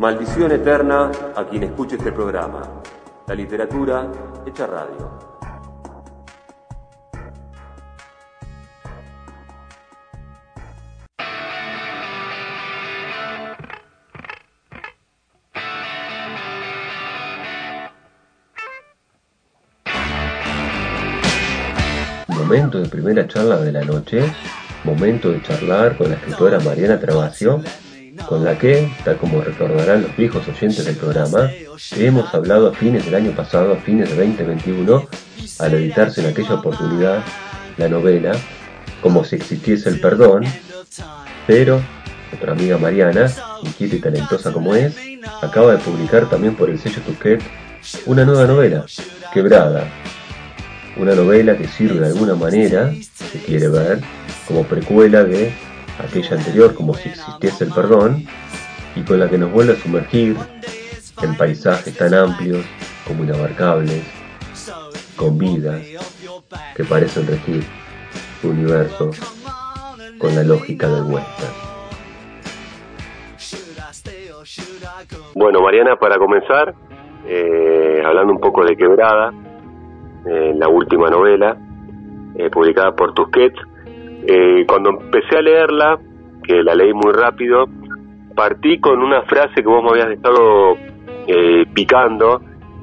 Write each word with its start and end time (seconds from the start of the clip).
Maldición 0.00 0.50
eterna 0.50 1.12
a 1.36 1.44
quien 1.44 1.62
escuche 1.62 1.96
este 1.96 2.10
programa. 2.10 2.62
La 3.26 3.34
literatura 3.34 4.10
hecha 4.46 4.66
radio. 4.66 5.10
Momento 22.28 22.80
de 22.80 22.88
primera 22.88 23.28
charla 23.28 23.58
de 23.58 23.70
la 23.70 23.84
noche, 23.84 24.22
momento 24.82 25.30
de 25.30 25.42
charlar 25.42 25.98
con 25.98 26.08
la 26.08 26.14
escritora 26.14 26.58
Mariana 26.60 26.98
Travasio 26.98 27.62
con 28.28 28.44
la 28.44 28.58
que, 28.58 28.90
tal 29.04 29.16
como 29.16 29.40
recordarán 29.40 30.02
los 30.02 30.16
viejos 30.16 30.46
oyentes 30.48 30.84
del 30.84 30.96
programa, 30.96 31.50
hemos 31.96 32.32
hablado 32.34 32.68
a 32.68 32.74
fines 32.74 33.04
del 33.04 33.14
año 33.14 33.32
pasado, 33.32 33.72
a 33.72 33.76
fines 33.76 34.10
de 34.10 34.16
2021, 34.16 35.08
al 35.58 35.74
editarse 35.74 36.20
en 36.20 36.28
aquella 36.28 36.54
oportunidad 36.54 37.22
la 37.76 37.88
novela 37.88 38.32
Como 39.02 39.24
si 39.24 39.36
existiese 39.36 39.88
el 39.88 40.00
perdón, 40.00 40.44
pero 41.46 41.80
nuestra 42.30 42.52
amiga 42.52 42.78
Mariana, 42.78 43.30
inquieta 43.62 43.96
y 43.96 44.00
talentosa 44.00 44.52
como 44.52 44.74
es, 44.74 44.94
acaba 45.42 45.72
de 45.72 45.78
publicar 45.78 46.28
también 46.28 46.54
por 46.54 46.70
el 46.70 46.78
sello 46.78 47.00
Tusquet 47.02 47.40
una 48.06 48.24
nueva 48.24 48.46
novela, 48.46 48.84
Quebrada. 49.32 49.88
Una 50.96 51.14
novela 51.14 51.56
que 51.56 51.66
sirve 51.66 52.00
de 52.00 52.06
alguna 52.06 52.34
manera, 52.34 52.92
se 52.92 53.38
quiere 53.38 53.68
ver, 53.68 54.00
como 54.46 54.64
precuela 54.64 55.24
de 55.24 55.52
aquella 56.00 56.36
anterior 56.36 56.74
como 56.74 56.94
si 56.94 57.08
existiese 57.08 57.64
el 57.64 57.72
perdón, 57.72 58.26
y 58.96 59.02
con 59.02 59.20
la 59.20 59.28
que 59.28 59.38
nos 59.38 59.52
vuelve 59.52 59.74
a 59.74 59.76
sumergir 59.76 60.36
en 61.22 61.36
paisajes 61.36 61.96
tan 61.96 62.14
amplios 62.14 62.64
como 63.06 63.24
inabarcables, 63.24 64.02
con 65.16 65.38
vidas 65.38 65.80
que 66.74 66.84
parecen 66.84 67.26
regir 67.26 67.64
su 68.40 68.50
universo 68.50 69.10
con 70.18 70.34
la 70.34 70.42
lógica 70.42 70.88
del 70.88 71.04
western. 71.04 71.70
Bueno, 75.34 75.62
Mariana, 75.62 75.96
para 75.96 76.18
comenzar, 76.18 76.74
eh, 77.26 78.02
hablando 78.04 78.32
un 78.32 78.40
poco 78.40 78.64
de 78.64 78.76
Quebrada, 78.76 79.32
eh, 80.26 80.52
la 80.56 80.68
última 80.68 81.08
novela, 81.08 81.56
eh, 82.34 82.50
publicada 82.50 82.94
por 82.94 83.14
Tusquets, 83.14 83.58
eh, 84.26 84.64
cuando 84.66 84.90
empecé 84.90 85.38
a 85.38 85.42
leerla, 85.42 85.98
que 86.42 86.62
la 86.62 86.74
leí 86.74 86.92
muy 86.92 87.12
rápido, 87.12 87.66
partí 88.34 88.80
con 88.80 89.02
una 89.02 89.22
frase 89.22 89.54
que 89.54 89.68
vos 89.68 89.82
me 89.82 89.90
habías 89.90 90.10
estado 90.10 90.76
eh, 91.26 91.64
picando 91.74 92.40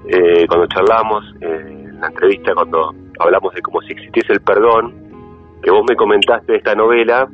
eh, 0.07 0.45
cuando 0.47 0.67
charlamos 0.67 1.23
en 1.41 1.99
la 1.99 2.07
entrevista, 2.07 2.53
cuando 2.53 2.93
hablamos 3.19 3.53
de 3.53 3.61
como 3.61 3.81
si 3.81 3.93
existiese 3.93 4.33
el 4.33 4.41
perdón, 4.41 4.93
que 5.61 5.71
vos 5.71 5.83
me 5.87 5.95
comentaste 5.95 6.51
de 6.53 6.57
esta 6.59 6.75
novela 6.75 7.27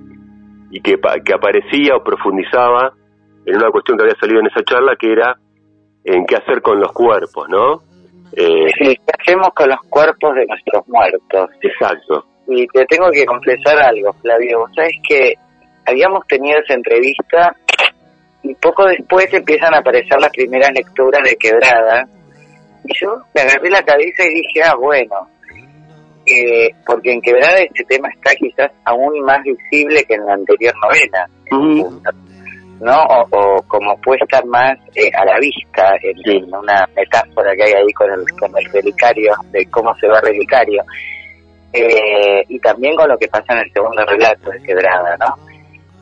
y 0.71 0.81
que, 0.81 0.99
que 1.25 1.33
aparecía 1.33 1.95
o 1.95 2.03
profundizaba 2.03 2.93
en 3.45 3.55
una 3.57 3.69
cuestión 3.69 3.97
que 3.97 4.03
había 4.03 4.15
salido 4.15 4.39
en 4.39 4.47
esa 4.47 4.63
charla, 4.63 4.95
que 4.95 5.11
era 5.11 5.37
en 6.03 6.25
qué 6.25 6.35
hacer 6.35 6.61
con 6.61 6.79
los 6.79 6.91
cuerpos, 6.91 7.47
¿no? 7.49 7.81
Eh, 8.35 8.71
sí, 8.77 8.95
¿qué 8.95 9.13
hacemos 9.19 9.49
con 9.53 9.69
los 9.69 9.79
cuerpos 9.89 10.35
de 10.35 10.45
nuestros 10.45 10.87
muertos? 10.87 11.49
Exacto. 11.61 12.25
Y 12.47 12.67
te 12.67 12.85
tengo 12.85 13.09
que 13.11 13.25
confesar 13.25 13.79
algo, 13.79 14.13
Flavio. 14.21 14.59
Vos 14.59 14.71
sabés 14.75 14.95
que 15.07 15.33
habíamos 15.85 16.25
tenido 16.27 16.59
esa 16.59 16.73
entrevista 16.73 17.55
y 18.43 18.53
poco 18.55 18.85
después 18.85 19.33
empiezan 19.33 19.73
a 19.73 19.79
aparecer 19.79 20.19
las 20.19 20.31
primeras 20.31 20.71
lecturas 20.73 21.23
de 21.23 21.35
Quebrada. 21.37 22.05
Y 22.83 22.93
yo 22.99 23.15
me 23.33 23.41
agarré 23.41 23.69
la 23.69 23.83
cabeza 23.83 24.23
y 24.25 24.33
dije, 24.33 24.61
ah, 24.63 24.75
bueno, 24.75 25.29
eh, 26.25 26.69
porque 26.85 27.13
en 27.13 27.21
Quebrada 27.21 27.59
este 27.59 27.85
tema 27.85 28.09
está 28.09 28.35
quizás 28.35 28.71
aún 28.83 29.21
más 29.21 29.41
visible 29.43 30.03
que 30.03 30.15
en 30.15 30.25
la 30.25 30.33
anterior 30.33 30.73
novela, 30.81 31.29
¿no? 32.81 32.97
O, 33.31 33.61
como 33.63 33.95
puesta 34.01 34.41
más 34.45 34.77
eh, 34.95 35.09
a 35.15 35.23
la 35.23 35.39
vista 35.39 35.95
en, 36.01 36.53
una 36.53 36.85
metáfora 36.95 37.55
que 37.55 37.63
hay 37.63 37.73
ahí 37.73 37.93
con 37.93 38.11
el, 38.11 38.25
con 38.37 38.51
el 38.57 38.65
relicario, 38.71 39.33
de 39.51 39.65
cómo 39.67 39.95
se 39.99 40.07
va 40.07 40.19
relicario 40.19 40.83
eh, 41.73 42.43
y 42.47 42.59
también 42.59 42.95
con 42.95 43.09
lo 43.09 43.17
que 43.17 43.27
pasa 43.27 43.53
en 43.53 43.59
el 43.59 43.73
segundo 43.73 44.05
relato 44.05 44.51
de 44.51 44.61
Quebrada, 44.61 45.17
¿no? 45.17 45.35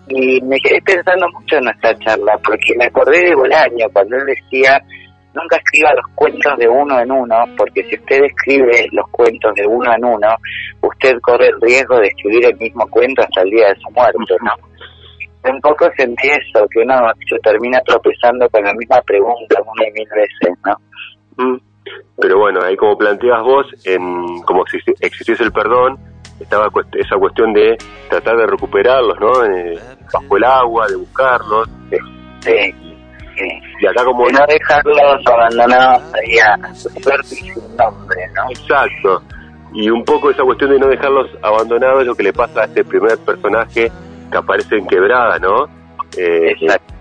Y 0.07 0.41
me 0.41 0.59
quedé 0.59 0.81
pensando 0.81 1.27
mucho 1.31 1.55
en 1.55 1.63
nuestra 1.63 1.97
charla, 1.99 2.37
porque 2.43 2.75
me 2.77 2.85
acordé 2.85 3.21
de 3.23 3.35
Bolaño 3.35 3.87
cuando 3.93 4.17
él 4.17 4.25
decía, 4.25 4.77
nunca 5.33 5.55
escriba 5.57 5.93
los 5.93 6.05
cuentos 6.15 6.57
de 6.57 6.67
uno 6.67 6.99
en 6.99 7.11
uno, 7.11 7.35
porque 7.57 7.83
si 7.85 7.95
usted 7.95 8.23
escribe 8.25 8.87
los 8.91 9.07
cuentos 9.11 9.53
de 9.55 9.65
uno 9.65 9.93
en 9.95 10.03
uno, 10.03 10.27
usted 10.81 11.17
corre 11.21 11.47
el 11.47 11.61
riesgo 11.61 11.97
de 11.99 12.07
escribir 12.07 12.47
el 12.47 12.57
mismo 12.57 12.85
cuento 12.89 13.21
hasta 13.21 13.41
el 13.41 13.51
día 13.51 13.69
de 13.69 13.79
su 13.79 13.89
muerte, 13.91 14.35
¿no? 14.43 14.51
Un 15.49 15.61
poco 15.61 15.89
sentí 15.97 16.27
eso, 16.27 16.67
que 16.69 16.81
uno 16.81 16.95
se 17.27 17.39
termina 17.39 17.79
tropezando 17.81 18.47
con 18.49 18.63
la 18.63 18.73
misma 18.73 19.01
pregunta 19.01 19.61
una 19.65 19.87
y 19.87 19.91
mil 19.93 20.07
veces, 20.13 20.57
¿no? 20.65 20.75
Mm. 21.37 21.70
Pero 22.19 22.37
bueno, 22.37 22.61
ahí 22.61 22.75
como 22.77 22.97
planteas 22.97 23.41
vos, 23.43 23.65
en 23.85 24.41
como 24.43 24.63
existiese 24.99 25.43
el 25.43 25.51
perdón, 25.51 25.97
estaba 26.39 26.69
esa 26.93 27.17
cuestión 27.17 27.53
de 27.53 27.77
tratar 28.09 28.37
de 28.37 28.47
recuperarlos, 28.47 29.19
¿no? 29.19 29.45
Eh, 29.45 29.79
bajo 30.13 30.37
el 30.37 30.43
agua, 30.43 30.87
de 30.87 30.95
buscarlos. 30.95 31.69
Sí, 32.41 32.75
Y 33.79 33.85
acá 33.85 34.03
como... 34.03 34.27
no 34.29 34.45
dejarlos 34.47 35.25
abandonados 35.25 36.03
ahí 36.13 36.37
a 36.39 36.73
su 36.73 36.89
suerte 36.89 37.27
y 37.31 37.35
sin 37.35 37.75
nombre, 37.77 38.27
¿no? 38.35 38.49
Exacto. 38.49 39.21
Y 39.73 39.89
un 39.89 40.03
poco 40.03 40.31
esa 40.31 40.43
cuestión 40.43 40.71
de 40.71 40.79
no 40.79 40.87
dejarlos 40.87 41.29
abandonados 41.41 42.01
es 42.01 42.07
lo 42.07 42.15
que 42.15 42.23
le 42.23 42.33
pasa 42.33 42.61
a 42.61 42.65
este 42.65 42.83
primer 42.83 43.17
personaje 43.19 43.91
que 44.31 44.37
aparece 44.37 44.75
en 44.75 44.87
Quebrada, 44.87 45.39
¿no? 45.39 45.65
Eh, 46.17 46.55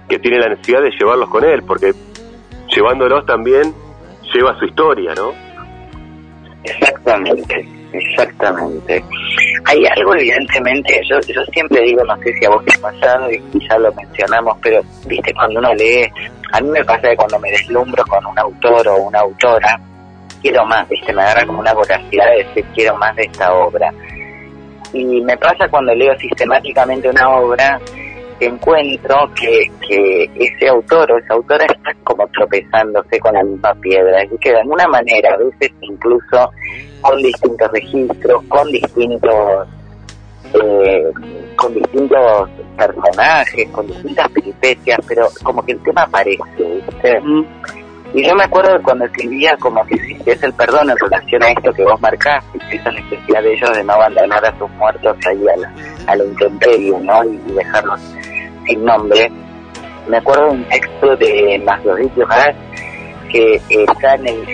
que 0.08 0.18
tiene 0.18 0.38
la 0.38 0.48
necesidad 0.48 0.82
de 0.82 0.90
llevarlos 0.90 1.28
con 1.30 1.44
él, 1.44 1.62
porque 1.66 1.92
llevándolos 2.68 3.26
también 3.26 3.74
lleva 4.32 4.58
su 4.58 4.64
historia, 4.64 5.14
¿no? 5.14 5.32
Exactamente, 6.64 7.68
exactamente. 7.92 9.04
Hay 9.66 9.86
algo, 9.86 10.14
evidentemente, 10.14 11.00
yo, 11.08 11.18
yo 11.20 11.44
siempre 11.52 11.82
digo, 11.82 12.04
no 12.04 12.16
sé 12.18 12.32
si 12.34 12.44
a 12.44 12.50
vos 12.50 12.64
te 12.64 12.74
ha 12.76 12.80
pasado 12.80 13.30
y 13.30 13.40
quizás 13.52 13.80
lo 13.80 13.92
mencionamos, 13.92 14.56
pero 14.62 14.82
viste, 15.06 15.32
cuando 15.34 15.60
uno 15.60 15.74
lee, 15.74 16.10
a 16.52 16.60
mí 16.60 16.68
me 16.68 16.84
pasa 16.84 17.08
que 17.08 17.16
cuando 17.16 17.38
me 17.38 17.50
deslumbro 17.50 18.04
con 18.04 18.24
un 18.26 18.38
autor 18.38 18.88
o 18.88 18.96
una 19.04 19.20
autora, 19.20 19.80
quiero 20.42 20.64
más, 20.66 20.88
viste, 20.88 21.12
me 21.12 21.22
agarra 21.22 21.46
como 21.46 21.60
una 21.60 21.72
voracidad 21.72 22.30
de 22.30 22.44
decir, 22.44 22.64
quiero 22.74 22.96
más 22.96 23.14
de 23.16 23.24
esta 23.24 23.52
obra. 23.54 23.92
Y 24.92 25.20
me 25.20 25.36
pasa 25.36 25.68
cuando 25.68 25.94
leo 25.94 26.18
sistemáticamente 26.18 27.08
una 27.08 27.28
obra 27.28 27.80
encuentro 28.46 29.30
que, 29.34 29.70
que 29.86 30.30
ese 30.34 30.68
autor 30.68 31.12
o 31.12 31.18
esa 31.18 31.34
autora 31.34 31.66
está 31.66 31.92
como 32.04 32.26
tropezándose 32.28 33.20
con 33.20 33.34
la 33.34 33.42
misma 33.42 33.74
piedra 33.76 34.24
y 34.24 34.38
que 34.38 34.50
de 34.50 34.60
alguna 34.60 34.86
manera, 34.88 35.34
a 35.34 35.36
veces 35.36 35.72
incluso 35.80 36.50
con 37.00 37.22
distintos 37.22 37.70
registros, 37.72 38.42
con 38.48 38.70
distintos 38.70 39.68
eh, 40.54 41.12
con 41.56 41.74
distintos 41.74 42.50
personajes, 42.76 43.68
con 43.70 43.86
distintas 43.86 44.28
peripecias, 44.30 44.98
pero 45.06 45.28
como 45.42 45.64
que 45.64 45.72
el 45.72 45.82
tema 45.82 46.02
aparece, 46.02 46.40
¿viste? 46.56 47.20
Y 48.12 48.26
yo 48.26 48.34
me 48.34 48.42
acuerdo 48.42 48.72
de 48.76 48.82
cuando 48.82 49.04
escribía 49.04 49.56
como 49.58 49.84
que 49.86 49.94
es 50.26 50.42
el 50.42 50.52
perdón 50.54 50.90
en 50.90 50.96
relación 50.96 51.42
a 51.44 51.50
esto 51.50 51.72
que 51.72 51.84
vos 51.84 52.00
marcás, 52.00 52.44
esa 52.70 52.90
necesidad 52.90 53.42
de 53.42 53.52
ellos 53.54 53.76
de 53.76 53.84
no 53.84 53.92
abandonar 53.92 54.44
a 54.44 54.58
sus 54.58 54.68
muertos 54.70 55.16
ahí 55.28 55.48
a 55.48 55.56
la, 55.56 55.72
a 56.08 56.16
la 56.16 56.24
intemperie, 56.24 56.98
¿no? 56.98 57.24
Y 57.24 57.52
dejarlos 57.52 58.00
sin 58.70 58.84
nombre, 58.84 59.30
me 60.08 60.16
acuerdo 60.16 60.46
de 60.46 60.50
un 60.50 60.64
texto 60.64 61.16
de 61.16 61.62
Marguerite 61.64 62.20
Duras 62.20 62.56
que 63.30 63.60
está 63.68 64.14
en 64.14 64.26
el, 64.26 64.46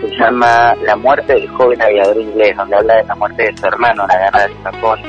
se 0.00 0.16
llama 0.18 0.74
La 0.82 0.96
muerte 0.96 1.32
del 1.32 1.48
joven 1.48 1.80
aviador 1.80 2.18
inglés, 2.18 2.56
donde 2.56 2.76
habla 2.76 2.96
de 2.96 3.04
la 3.04 3.14
muerte 3.14 3.42
de 3.44 3.56
su 3.56 3.66
hermano 3.66 4.02
en 4.02 4.08
la 4.08 4.18
guerra 4.18 4.46
de 4.46 4.54
Japón 4.62 5.00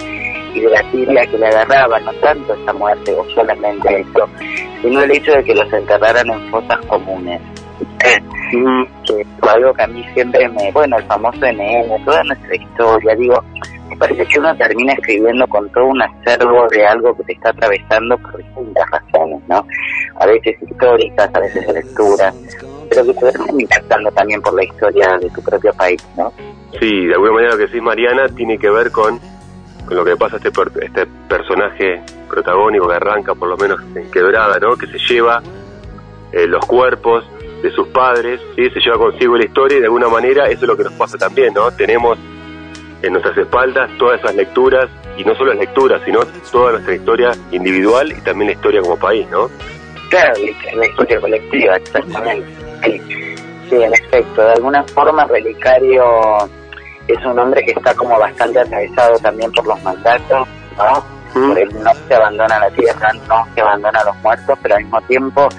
y 0.53 0.59
de 0.61 0.69
la 0.69 0.91
tibia 0.91 1.27
que 1.27 1.37
le 1.37 1.47
agarraba, 1.47 1.99
no 1.99 2.13
tanto 2.13 2.53
esa 2.53 2.73
muerte 2.73 3.13
o 3.13 3.25
solamente 3.35 3.99
eso, 3.99 4.29
sino 4.81 5.01
el 5.01 5.11
hecho 5.11 5.31
de 5.33 5.43
que 5.43 5.55
los 5.55 5.73
enterraran 5.73 6.29
en 6.29 6.49
fosas 6.49 6.79
comunes. 6.87 7.41
que 7.99 9.25
fue 9.39 9.51
algo 9.51 9.73
que 9.73 9.83
a 9.83 9.87
mí 9.87 10.05
siempre 10.13 10.47
me, 10.47 10.71
bueno, 10.71 10.97
el 10.97 11.03
famoso 11.03 11.39
NN, 11.39 12.05
toda 12.05 12.23
nuestra 12.23 12.55
historia, 12.55 13.15
digo, 13.15 13.43
parece 13.95 14.25
que 14.25 14.39
uno 14.39 14.55
termina 14.55 14.93
escribiendo 14.93 15.47
con 15.47 15.69
todo 15.71 15.85
un 15.85 16.01
acervo 16.01 16.67
de 16.69 16.85
algo 16.85 17.15
que 17.17 17.23
te 17.23 17.33
está 17.33 17.49
atravesando 17.49 18.17
por 18.17 18.37
distintas 18.37 18.89
razones, 18.89 19.41
¿no? 19.47 19.65
A 20.19 20.25
veces 20.25 20.57
históricas, 20.61 21.29
a 21.33 21.39
veces 21.39 21.67
de 21.67 21.73
lectura, 21.73 22.33
pero 22.89 23.05
que 23.05 23.13
te 23.13 23.31
terminan 23.31 23.59
impactando 23.61 24.11
también 24.11 24.41
por 24.41 24.53
la 24.53 24.63
historia 24.63 25.17
de 25.17 25.29
tu 25.29 25.41
propio 25.41 25.73
país, 25.73 26.05
¿no? 26.17 26.31
Sí, 26.79 27.05
de 27.05 27.13
alguna 27.13 27.31
manera 27.31 27.51
lo 27.53 27.57
que 27.57 27.65
decís 27.67 27.81
Mariana 27.81 28.27
tiene 28.29 28.57
que 28.57 28.69
ver 28.69 28.91
con, 28.91 29.19
con 29.85 29.95
lo 29.95 30.03
que 30.03 30.15
pasa 30.17 30.35
a 30.35 30.39
este, 30.39 30.51
este 30.85 31.05
personaje 31.27 32.01
protagónico 32.29 32.87
que 32.87 32.95
arranca 32.95 33.33
por 33.35 33.47
lo 33.49 33.57
menos 33.57 33.79
en 33.95 34.09
quebrada, 34.11 34.59
¿no? 34.59 34.75
Que 34.75 34.87
se 34.87 34.97
lleva 34.97 35.41
eh, 36.31 36.47
los 36.47 36.65
cuerpos 36.65 37.23
de 37.61 37.71
sus 37.71 37.87
padres, 37.87 38.41
¿sí? 38.55 38.69
se 38.69 38.79
lleva 38.79 38.97
consigo 38.97 39.37
la 39.37 39.45
historia 39.45 39.77
y 39.77 39.79
de 39.79 39.87
alguna 39.87 40.09
manera 40.09 40.45
eso 40.45 40.61
es 40.65 40.67
lo 40.67 40.77
que 40.77 40.83
nos 40.83 40.93
pasa 40.93 41.17
también, 41.17 41.53
¿no? 41.53 41.71
Tenemos 41.71 42.17
en 43.01 43.13
nuestras 43.13 43.37
espaldas 43.37 43.89
todas 43.97 44.19
esas 44.19 44.35
lecturas 44.35 44.89
y 45.17 45.23
no 45.23 45.35
solo 45.35 45.51
las 45.51 45.59
lecturas, 45.59 46.01
sino 46.05 46.19
toda 46.51 46.73
nuestra 46.73 46.95
historia 46.95 47.31
individual 47.51 48.11
y 48.11 48.21
también 48.21 48.47
la 48.47 48.53
historia 48.53 48.81
como 48.81 48.97
país, 48.97 49.27
¿no? 49.29 49.49
Claro, 50.09 50.33
la 50.75 50.85
historia 50.85 51.19
colectiva, 51.19 51.75
exactamente. 51.77 52.47
Sí, 53.69 53.75
en 53.75 53.93
efecto, 53.93 54.41
de 54.43 54.53
alguna 54.53 54.83
forma 54.83 55.25
Relicario 55.25 56.05
es 57.07 57.25
un 57.25 57.37
hombre 57.39 57.63
que 57.65 57.71
está 57.71 57.93
como 57.95 58.17
bastante 58.19 58.59
atravesado 58.59 59.17
también 59.19 59.51
por 59.51 59.65
los 59.65 59.81
mandatos, 59.83 60.47
¿no? 60.77 61.15
Por 61.33 61.59
él 61.59 61.69
no 61.83 61.91
se 62.07 62.15
abandona 62.15 62.59
la 62.59 62.69
tierra, 62.71 63.11
no 63.27 63.45
se 63.53 63.61
abandona 63.61 63.99
a 63.99 64.05
los 64.05 64.15
muertos, 64.17 64.57
pero 64.61 64.75
al 64.75 64.83
mismo 64.83 65.01
tiempo 65.01 65.49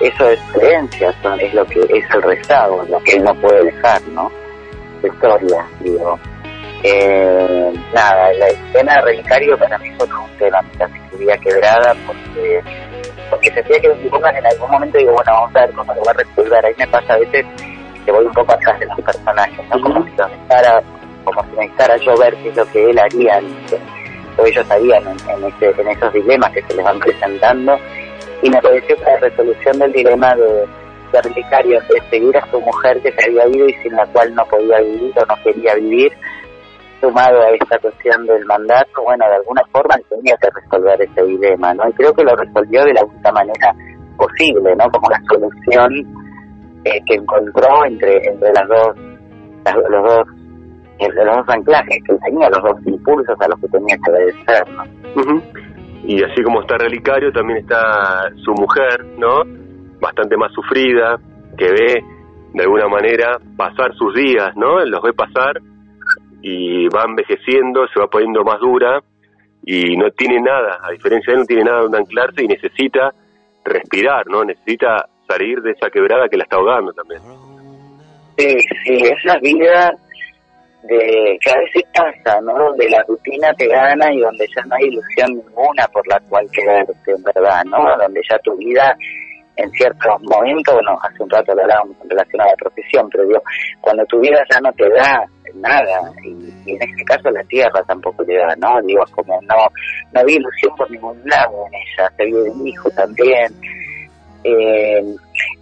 eso 0.00 0.28
es 0.28 0.40
creencia, 0.52 1.14
es 1.40 1.54
lo 1.54 1.64
que 1.66 1.80
es 1.80 2.10
el 2.14 2.22
rezago, 2.22 2.84
lo 2.88 3.02
que 3.02 3.16
él 3.16 3.24
no 3.24 3.34
puede 3.36 3.64
dejar, 3.64 4.02
¿no? 4.08 4.30
Su 5.00 5.06
historia, 5.06 5.66
digo. 5.80 6.18
Eh, 6.88 7.72
nada, 7.92 8.32
la 8.34 8.46
escena 8.46 8.94
de 8.94 9.02
Relicario 9.02 9.58
para 9.58 9.76
mí 9.78 9.90
fue 9.98 10.06
un 10.06 10.30
tema, 10.38 10.62
mientras 10.62 10.88
escribía 10.94 11.36
quebrada, 11.38 11.96
porque 12.06 12.62
porque 13.28 13.50
sentía 13.50 13.80
que 13.80 13.88
en 13.88 14.46
algún 14.46 14.70
momento 14.70 14.96
digo, 14.96 15.12
bueno, 15.14 15.32
vamos 15.32 15.56
a 15.56 15.66
ver 15.66 15.74
cómo 15.74 15.92
lo 15.92 16.04
va 16.04 16.12
a 16.12 16.14
resolver. 16.14 16.64
Ahí 16.64 16.74
me 16.78 16.86
pasa 16.86 17.14
a 17.14 17.18
veces 17.18 17.44
que 18.04 18.12
voy 18.12 18.24
un 18.24 18.32
poco 18.32 18.52
atrás 18.52 18.78
de 18.78 18.86
los 18.86 19.00
personajes, 19.00 19.68
¿no? 19.68 19.80
Como 19.80 20.04
si 20.04 20.10
necesitara, 20.12 20.82
como 21.24 21.42
si 21.42 21.50
necesitara 21.56 21.96
yo 21.96 22.16
ver 22.18 22.36
qué 22.36 22.48
es 22.50 22.56
lo 22.56 22.66
que 22.66 22.90
él 22.90 22.98
haría, 23.00 23.40
o 24.36 24.46
ellos 24.46 24.70
harían 24.70 25.02
en, 25.08 25.44
ese, 25.44 25.80
en 25.80 25.88
esos 25.88 26.12
dilemas 26.12 26.52
que 26.52 26.62
se 26.62 26.74
les 26.74 26.84
van 26.84 27.00
presentando. 27.00 27.76
Y 28.42 28.50
me 28.50 28.62
pareció 28.62 28.96
que 28.96 29.02
la 29.02 29.16
resolución 29.16 29.78
del 29.80 29.90
dilema 29.90 30.36
de, 30.36 30.66
de 31.10 31.22
Relicario, 31.22 31.80
de 31.80 32.10
seguir 32.10 32.36
a 32.36 32.48
su 32.48 32.60
mujer 32.60 33.00
que 33.02 33.10
se 33.10 33.24
había 33.24 33.48
ido 33.48 33.68
y 33.68 33.74
sin 33.82 33.96
la 33.96 34.06
cual 34.06 34.32
no 34.36 34.44
podía 34.46 34.78
vivir 34.82 35.12
o 35.16 35.26
no 35.26 35.42
quería 35.42 35.74
vivir, 35.74 36.12
sumado 37.00 37.40
a 37.40 37.50
esta 37.50 37.78
cuestión 37.78 38.26
del 38.26 38.44
mandato, 38.46 39.02
bueno, 39.02 39.26
de 39.26 39.36
alguna 39.36 39.62
forma 39.72 39.96
tenía 40.08 40.36
que 40.36 40.48
resolver 40.50 41.00
ese 41.02 41.22
dilema, 41.24 41.74
¿no? 41.74 41.88
Y 41.88 41.92
creo 41.92 42.12
que 42.12 42.24
lo 42.24 42.34
resolvió 42.34 42.84
de 42.84 42.94
la 42.94 43.04
única 43.04 43.32
manera 43.32 43.74
posible, 44.16 44.74
¿no? 44.76 44.90
Como 44.90 45.10
la 45.10 45.20
solución 45.28 45.92
eh, 46.84 47.00
que 47.06 47.14
encontró 47.14 47.84
entre, 47.84 48.16
entre 48.26 48.52
las 48.52 48.68
dos, 48.68 48.96
los 49.90 50.04
dos 50.04 50.28
entre 50.98 51.24
los 51.26 51.36
dos 51.36 51.48
anclajes 51.48 52.02
que 52.04 52.14
tenía, 52.24 52.48
los 52.48 52.62
dos 52.62 52.86
impulsos 52.86 53.36
a 53.38 53.48
los 53.48 53.60
que 53.60 53.68
tenía 53.68 53.96
que 54.02 54.10
obedecer, 54.10 54.68
¿no? 54.70 55.42
Y 56.04 56.22
así 56.22 56.42
como 56.42 56.62
está 56.62 56.78
Relicario, 56.78 57.32
también 57.32 57.58
está 57.58 58.30
su 58.44 58.52
mujer, 58.52 59.04
¿no? 59.18 59.42
Bastante 60.00 60.36
más 60.36 60.52
sufrida, 60.52 61.18
que 61.58 61.66
ve 61.66 62.04
de 62.54 62.62
alguna 62.62 62.88
manera 62.88 63.38
pasar 63.56 63.92
sus 63.94 64.14
días, 64.14 64.56
¿no? 64.56 64.84
Los 64.84 65.02
ve 65.02 65.12
pasar 65.12 65.60
y 66.42 66.88
va 66.88 67.04
envejeciendo, 67.04 67.86
se 67.88 68.00
va 68.00 68.08
poniendo 68.08 68.44
más 68.44 68.60
dura 68.60 69.02
y 69.64 69.96
no 69.96 70.10
tiene 70.10 70.40
nada, 70.40 70.78
a 70.82 70.92
diferencia 70.92 71.32
de 71.32 71.38
él, 71.38 71.40
no 71.40 71.46
tiene 71.46 71.64
nada 71.64 71.80
donde 71.82 71.98
anclarse 71.98 72.42
y 72.42 72.48
necesita 72.48 73.12
respirar, 73.64 74.26
¿no? 74.28 74.44
Necesita 74.44 75.08
salir 75.26 75.60
de 75.60 75.72
esa 75.72 75.90
quebrada 75.90 76.28
que 76.28 76.36
la 76.36 76.44
está 76.44 76.56
ahogando 76.56 76.92
también. 76.92 77.20
Sí, 78.38 78.58
sí, 78.84 78.94
es 79.02 79.24
la 79.24 79.38
vida 79.38 79.92
de 80.84 81.38
que 81.40 81.50
a 81.50 81.58
veces 81.58 81.82
pasa, 81.94 82.40
¿no? 82.42 82.52
Donde 82.52 82.88
la 82.88 83.02
rutina 83.08 83.52
te 83.54 83.66
gana 83.66 84.12
y 84.12 84.20
donde 84.20 84.46
ya 84.54 84.62
no 84.66 84.76
hay 84.76 84.84
ilusión 84.84 85.30
ninguna 85.30 85.86
por 85.88 86.06
la 86.06 86.20
cual 86.28 86.46
quedarte, 86.52 87.10
en 87.10 87.22
verdad, 87.22 87.64
¿no? 87.64 87.96
Donde 87.98 88.20
ya 88.30 88.38
tu 88.40 88.56
vida 88.56 88.96
en 89.56 89.70
ciertos 89.72 90.22
momentos, 90.22 90.74
bueno, 90.74 90.98
hace 91.02 91.22
un 91.22 91.30
rato 91.30 91.54
lo 91.54 91.62
hablábamos 91.62 91.96
en 92.04 92.40
a 92.40 92.46
la 92.46 92.56
profesión, 92.56 93.08
pero 93.10 93.24
digo, 93.24 93.42
cuando 93.80 94.04
tu 94.04 94.20
vida 94.20 94.44
ya 94.50 94.60
no 94.60 94.70
te 94.72 94.88
da 94.90 95.24
nada, 95.60 96.12
y, 96.22 96.72
en 96.72 96.82
este 96.82 97.04
caso 97.04 97.30
la 97.30 97.42
tierra 97.44 97.82
tampoco 97.86 98.24
te 98.24 98.36
da, 98.36 98.54
¿no? 98.56 98.80
Digo, 98.82 99.04
como 99.14 99.40
no, 99.42 99.56
no 100.12 100.20
había 100.20 100.36
ilusión 100.36 100.74
por 100.76 100.90
ningún 100.90 101.20
lado 101.24 101.66
en 101.68 101.74
ella, 101.74 102.12
se 102.16 102.24
vio 102.24 102.44
un 102.44 102.66
hijo 102.66 102.90
también. 102.90 103.52
Eh, 104.44 105.02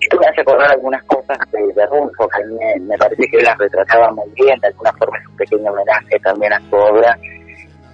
esto 0.00 0.20
me 0.20 0.26
hace 0.26 0.43
acordar 0.43 0.70
algunas 0.73 1.02
cosas 1.05 1.38
de, 1.50 1.58
de 1.58 1.73
que 1.75 1.82
a 1.82 2.46
mí 2.46 2.81
me, 2.81 2.99
parece 2.99 3.26
que 3.31 3.43
las 3.43 3.56
retrataba 3.56 4.11
muy 4.12 4.29
bien, 4.35 4.58
de 4.61 4.69
alguna 4.69 4.93
forma 4.93 5.19
es 5.19 5.26
un 5.26 5.37
pequeño 5.37 5.73
homenaje 5.73 6.19
también 6.23 6.52
a 6.52 6.61
su 6.69 6.76
obra, 6.76 7.19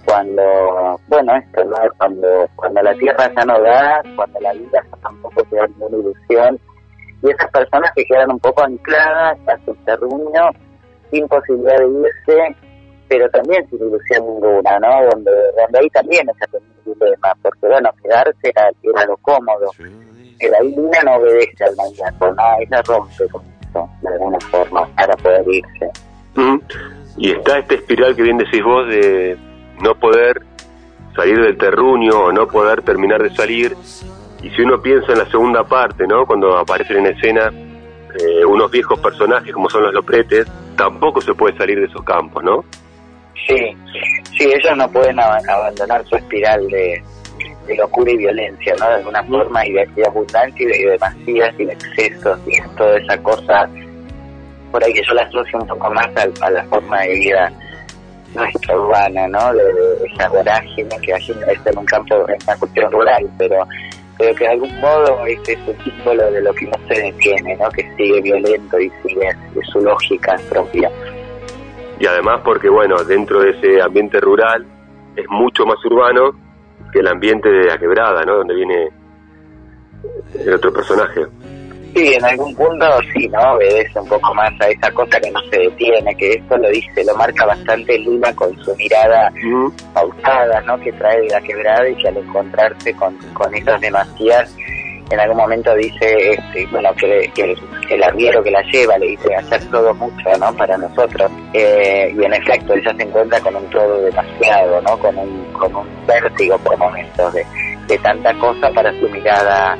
cuando, 0.05 0.99
bueno, 1.07 1.35
esto, 1.37 1.63
¿no? 1.63 1.77
Cuando, 1.97 2.49
cuando 2.55 2.81
la 2.81 2.93
tierra 2.95 3.31
ya 3.33 3.45
no 3.45 3.61
da, 3.61 4.01
cuando 4.15 4.39
la 4.41 4.53
vida 4.53 4.83
tampoco 5.01 5.43
te 5.43 5.55
da 5.55 5.67
ninguna 5.67 5.97
ilusión, 5.97 6.59
y 7.23 7.29
esas 7.29 7.51
personas 7.51 7.91
que 7.95 8.03
quedan 8.05 8.31
un 8.31 8.39
poco 8.39 8.63
ancladas 8.63 9.37
a 9.47 9.57
su 9.65 9.73
terruño, 9.85 10.49
sin 11.11 11.27
posibilidad 11.27 11.77
de 11.77 11.87
irse, 11.87 12.55
pero 13.07 13.29
también 13.29 13.67
sin 13.69 13.79
ilusión 13.79 14.25
ninguna, 14.25 14.79
¿no? 14.79 15.05
Donde, 15.11 15.31
donde 15.31 15.79
ahí 15.79 15.89
también 15.89 16.27
es 16.29 16.53
el 16.53 16.93
dilema, 16.93 17.33
porque 17.41 17.67
bueno, 17.67 17.89
quedarse 18.01 18.37
era, 18.43 18.71
era 18.81 19.05
lo 19.05 19.17
cómodo, 19.17 19.71
que 20.39 20.49
la 20.49 20.61
luna 20.61 20.99
no 21.03 21.15
obedece 21.15 21.63
al 21.63 21.75
mandato, 21.75 22.33
¿no? 22.33 22.43
Ella 22.59 22.81
rompe 22.83 23.27
con 23.29 23.43
eso, 23.69 23.89
de 24.01 24.09
alguna 24.09 24.39
forma, 24.49 24.87
para 24.95 25.15
poder 25.17 25.45
irse. 25.47 25.91
Y 27.17 27.31
está 27.31 27.59
este 27.59 27.75
espiral 27.75 28.15
que 28.15 28.23
bien 28.23 28.37
decís 28.37 28.63
vos 28.63 28.87
de 28.87 29.37
no 29.81 29.93
poder 29.95 30.41
salir 31.15 31.41
del 31.41 31.57
terruño 31.57 32.11
o 32.25 32.31
no 32.31 32.47
poder 32.47 32.81
terminar 32.83 33.21
de 33.21 33.29
salir. 33.35 33.75
Y 34.41 34.49
si 34.51 34.61
uno 34.61 34.81
piensa 34.81 35.11
en 35.11 35.19
la 35.19 35.29
segunda 35.29 35.63
parte, 35.63 36.07
¿no? 36.07 36.25
Cuando 36.25 36.57
aparecen 36.57 37.05
en 37.05 37.07
escena 37.07 37.51
eh, 38.19 38.45
unos 38.45 38.69
viejos 38.71 38.99
personajes 38.99 39.53
como 39.53 39.69
son 39.69 39.83
los 39.83 39.93
lopretes, 39.93 40.47
tampoco 40.75 41.21
se 41.21 41.33
puede 41.33 41.55
salir 41.57 41.79
de 41.79 41.85
esos 41.85 42.03
campos, 42.03 42.43
¿no? 42.43 42.63
Sí, 43.47 43.75
sí, 44.37 44.43
ellos 44.45 44.77
no 44.77 44.89
pueden 44.91 45.19
abandonar 45.19 46.05
su 46.05 46.15
espiral 46.15 46.67
de, 46.67 47.03
locura 47.77 48.11
y 48.11 48.17
violencia, 48.17 48.75
¿no? 48.79 48.89
De 48.89 48.95
alguna 48.95 49.23
forma, 49.23 49.65
y 49.65 49.71
de, 49.73 50.05
abundancia 50.05 50.63
y 50.63 50.65
de, 50.65 50.91
demasías 50.91 51.53
y 51.57 51.65
de 51.65 51.73
excesos 51.73 52.39
y 52.45 52.61
toda 52.75 52.97
esa 52.97 53.17
cosa, 53.23 53.69
por 54.71 54.83
ahí 54.83 54.93
que 54.93 55.03
yo 55.03 55.13
la 55.13 55.23
asocio 55.23 55.59
un 55.59 55.67
poco 55.67 55.89
más 55.91 56.07
a, 56.15 56.49
la 56.49 56.63
forma 56.65 57.01
de 57.01 57.13
vida 57.13 57.51
nuestra 58.33 58.77
urbana, 58.77 59.27
¿no? 59.27 59.53
De, 59.53 59.63
esa 60.13 60.27
vorágine 60.29 60.97
que 61.01 61.13
allí 61.13 61.33
está 61.47 61.69
en 61.69 61.77
un 61.77 61.85
campo, 61.85 62.15
en 62.27 62.37
una 62.43 62.57
cuestión 62.57 62.91
rural, 62.91 63.29
pero 63.37 63.65
pero 64.17 64.35
que 64.35 64.43
de 64.43 64.51
algún 64.51 64.81
modo 64.81 65.25
es 65.25 65.39
ese 65.47 65.75
símbolo 65.83 66.31
de 66.31 66.41
lo 66.41 66.53
que 66.53 66.65
no 66.65 66.77
se 66.87 67.01
detiene, 67.01 67.55
¿no? 67.57 67.69
que 67.69 67.89
sigue 67.95 68.21
violento 68.21 68.79
y 68.79 68.91
sigue 69.03 69.35
de 69.53 69.63
su 69.65 69.81
lógica 69.81 70.39
propia. 70.49 70.91
Y 71.99 72.05
además 72.05 72.41
porque, 72.43 72.69
bueno, 72.69 73.03
dentro 73.03 73.41
de 73.41 73.51
ese 73.51 73.81
ambiente 73.81 74.19
rural 74.19 74.65
es 75.15 75.25
mucho 75.29 75.65
más 75.65 75.77
urbano 75.85 76.31
que 76.91 76.99
el 76.99 77.07
ambiente 77.07 77.49
de 77.49 77.65
la 77.65 77.77
quebrada, 77.77 78.23
¿no? 78.25 78.37
Donde 78.37 78.55
viene 78.55 78.89
el 80.43 80.53
otro 80.53 80.73
personaje. 80.73 81.21
Sí, 81.93 82.13
en 82.13 82.23
algún 82.23 82.55
punto 82.55 82.85
sí, 83.13 83.27
¿no? 83.27 83.53
Obedece 83.53 83.99
un 83.99 84.07
poco 84.07 84.33
más 84.33 84.51
a 84.61 84.67
esa 84.69 84.89
cosa 84.91 85.19
que 85.19 85.29
no 85.29 85.41
se 85.51 85.59
detiene, 85.59 86.15
que 86.15 86.33
esto 86.33 86.57
lo 86.57 86.69
dice, 86.69 87.03
lo 87.03 87.15
marca 87.15 87.45
bastante 87.45 87.97
Lima 87.99 88.33
con 88.33 88.57
su 88.63 88.73
mirada 88.77 89.31
pausada, 89.93 90.61
¿no? 90.61 90.79
Que 90.79 90.93
trae 90.93 91.21
de 91.21 91.27
la 91.27 91.41
quebrada 91.41 91.89
y 91.89 91.95
que 91.95 92.07
al 92.07 92.17
encontrarse 92.17 92.93
con, 92.93 93.17
con 93.33 93.53
esas 93.53 93.81
demasiadas, 93.81 94.55
en 95.09 95.19
algún 95.19 95.37
momento 95.37 95.75
dice, 95.75 96.31
este, 96.31 96.65
bueno, 96.71 96.93
que, 96.95 97.29
que, 97.35 97.57
el 97.89 98.03
arriero 98.03 98.41
que 98.41 98.51
la 98.51 98.61
lleva 98.71 98.97
le 98.97 99.07
dice 99.07 99.35
hacer 99.35 99.61
todo 99.69 99.93
mucho, 99.95 100.29
¿no? 100.39 100.53
Para 100.55 100.77
nosotros. 100.77 101.29
Eh, 101.51 102.15
y 102.17 102.23
en 102.23 102.33
efecto, 102.33 102.73
ella 102.73 102.95
se 102.95 103.03
encuentra 103.03 103.41
con 103.41 103.53
un 103.53 103.69
todo 103.69 104.01
demasiado, 104.01 104.81
¿no? 104.81 104.97
Con 104.97 105.17
un, 105.17 105.43
con 105.51 105.75
un 105.75 105.87
vértigo 106.07 106.57
por 106.59 106.77
momentos 106.77 107.33
de, 107.33 107.45
de 107.87 107.97
tanta 107.97 108.33
cosa 108.35 108.71
para 108.71 108.97
su 108.97 109.09
mirada 109.09 109.77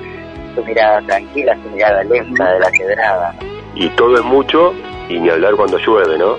su 0.56 0.64
mirada 0.64 1.02
tranquila, 1.02 1.58
su 1.64 1.70
mirada 1.70 2.04
lenta 2.04 2.54
de 2.54 2.60
la 2.60 2.72
quebrada. 2.72 3.36
Y 3.76 3.90
todo 3.90 4.16
es 4.16 4.24
mucho 4.24 4.74
y 5.10 5.20
ni 5.20 5.30
hablar 5.30 5.56
cuando 5.56 5.78
llueve, 5.78 6.18
¿no? 6.18 6.36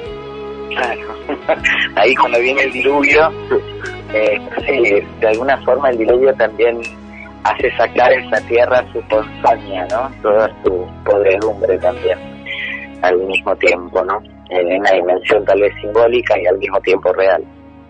Claro. 0.71 1.15
Ahí 1.97 2.15
cuando 2.15 2.39
viene 2.41 2.63
el 2.63 2.73
diluvio, 2.73 3.31
eh, 4.15 4.41
sí, 4.67 5.07
de 5.21 5.29
alguna 5.29 5.57
forma 5.59 5.91
el 5.91 5.99
diluvio 5.99 6.35
también 6.35 6.81
hace 7.45 7.71
sacar 7.77 8.13
esa 8.13 8.41
tierra 8.47 8.85
su 8.93 9.01
ponzoña, 9.03 9.87
¿no? 9.91 10.11
Toda 10.23 10.49
su 10.65 10.87
podredumbre 11.05 11.79
también, 11.79 12.19
al 13.03 13.17
mismo 13.19 13.55
tiempo, 13.57 14.05
¿no? 14.05 14.23
En 14.51 14.81
una 14.81 14.91
dimensión 14.93 15.45
tal 15.45 15.61
vez 15.61 15.73
simbólica 15.81 16.39
y 16.39 16.47
al 16.47 16.59
mismo 16.59 16.81
tiempo 16.81 17.13
real. 17.13 17.43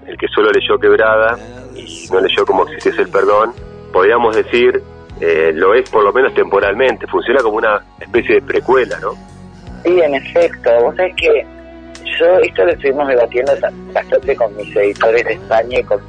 El 0.06 0.16
que 0.16 0.26
solo 0.28 0.50
leyó 0.50 0.78
quebrada 0.78 1.36
y 1.74 2.06
no 2.10 2.20
leyó 2.20 2.44
cómo 2.44 2.64
existiese 2.64 3.02
el 3.02 3.08
perdón, 3.08 3.52
podríamos 3.92 4.34
decir 4.34 4.82
eh, 5.20 5.52
lo 5.54 5.74
es 5.74 5.88
por 5.88 6.04
lo 6.04 6.12
menos 6.12 6.34
temporalmente, 6.34 7.06
funciona 7.06 7.40
como 7.42 7.58
una 7.58 7.82
especie 8.00 8.36
de 8.36 8.42
precuela, 8.42 8.98
¿no? 9.00 9.12
Sí, 9.84 10.00
en 10.00 10.14
efecto. 10.14 10.70
Vos 10.80 10.96
sabés 10.96 11.14
que 11.16 11.46
yo 12.18 12.38
esto 12.38 12.64
lo 12.64 12.72
estuvimos 12.72 13.08
debatiendo 13.08 13.52
bastante 13.92 14.36
con 14.36 14.56
mis 14.56 14.74
editores 14.76 15.24
de 15.24 15.32
España 15.34 15.78
y 15.78 15.84
con 15.84 16.00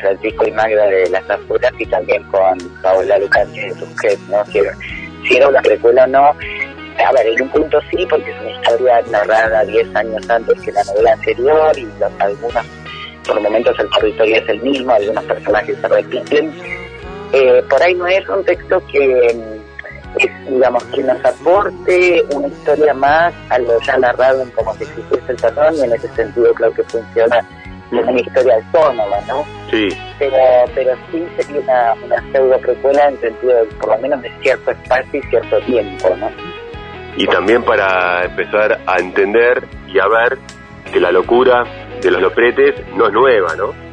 Francisco 0.00 0.46
y 0.46 0.52
Magda 0.52 0.86
de 0.86 1.08
Las 1.10 1.28
Afueras 1.30 1.72
y 1.78 1.86
también 1.86 2.22
con 2.24 2.58
Paola 2.82 3.18
Lucas 3.18 3.52
de 3.52 3.72
Tusquets, 3.74 4.20
¿no? 4.28 4.44
Si 4.46 5.36
era 5.36 5.48
una 5.48 5.62
precuela 5.62 6.04
o 6.04 6.06
no. 6.06 6.34
A 7.04 7.12
ver, 7.12 7.26
en 7.26 7.42
un 7.42 7.48
punto 7.48 7.80
sí, 7.90 8.06
porque 8.08 8.30
es 8.30 8.40
una 8.40 8.50
historia 8.50 9.02
narrada 9.10 9.64
10 9.64 9.96
años 9.96 10.30
antes 10.30 10.60
que 10.60 10.72
la 10.72 10.84
novela 10.84 11.12
anterior 11.12 11.76
y 11.76 11.88
los, 11.98 12.12
algunos, 12.20 12.66
por 13.26 13.40
momentos 13.40 13.76
el 13.80 13.90
territorio 13.90 14.36
es 14.36 14.48
el 14.48 14.60
mismo, 14.60 14.92
algunos 14.92 15.24
personajes 15.24 15.76
se 15.80 15.88
repiten. 15.88 16.52
Eh, 17.34 17.64
por 17.68 17.82
ahí 17.82 17.94
no 17.94 18.06
es 18.06 18.28
un 18.28 18.44
texto 18.44 18.80
que, 18.86 19.34
mm, 19.34 20.54
digamos, 20.54 20.84
que 20.84 21.02
nos 21.02 21.24
aporte 21.24 22.24
una 22.32 22.46
historia 22.46 22.94
más 22.94 23.34
a 23.50 23.58
lo 23.58 23.80
ya 23.80 23.98
narrado 23.98 24.42
en 24.42 24.50
como 24.50 24.72
si 24.74 24.84
existiese 24.84 25.32
el 25.32 25.36
perdón 25.36 25.74
y 25.74 25.80
en 25.82 25.92
ese 25.92 26.08
sentido 26.14 26.54
creo 26.54 26.72
que 26.72 26.84
funciona 26.84 27.44
como 27.90 28.02
una 28.02 28.20
historia 28.20 28.54
autónoma, 28.54 29.16
¿no? 29.26 29.44
Sí. 29.70 29.88
Pero, 30.18 30.36
pero 30.74 30.94
sí 31.10 31.26
sería 31.36 31.60
una, 31.60 31.94
una 32.04 32.32
pseudo 32.32 32.58
precuela 32.58 33.08
en 33.08 33.20
sentido 33.20 33.56
de, 33.56 33.64
por 33.64 33.88
lo 33.88 33.98
menos 33.98 34.22
de 34.22 34.30
cierto 34.40 34.70
espacio 34.70 35.20
y 35.20 35.22
cierto 35.22 35.60
tiempo, 35.62 36.14
¿no? 36.16 36.30
Y 37.16 37.26
también 37.26 37.62
para 37.62 38.24
empezar 38.24 38.80
a 38.86 38.98
entender 38.98 39.64
y 39.88 39.98
a 39.98 40.06
ver 40.06 40.38
que 40.92 41.00
la 41.00 41.12
locura 41.12 41.64
de 42.00 42.10
los 42.10 42.20
lopretes 42.20 42.74
no 42.96 43.06
es 43.06 43.12
nueva, 43.12 43.54
¿no? 43.56 43.83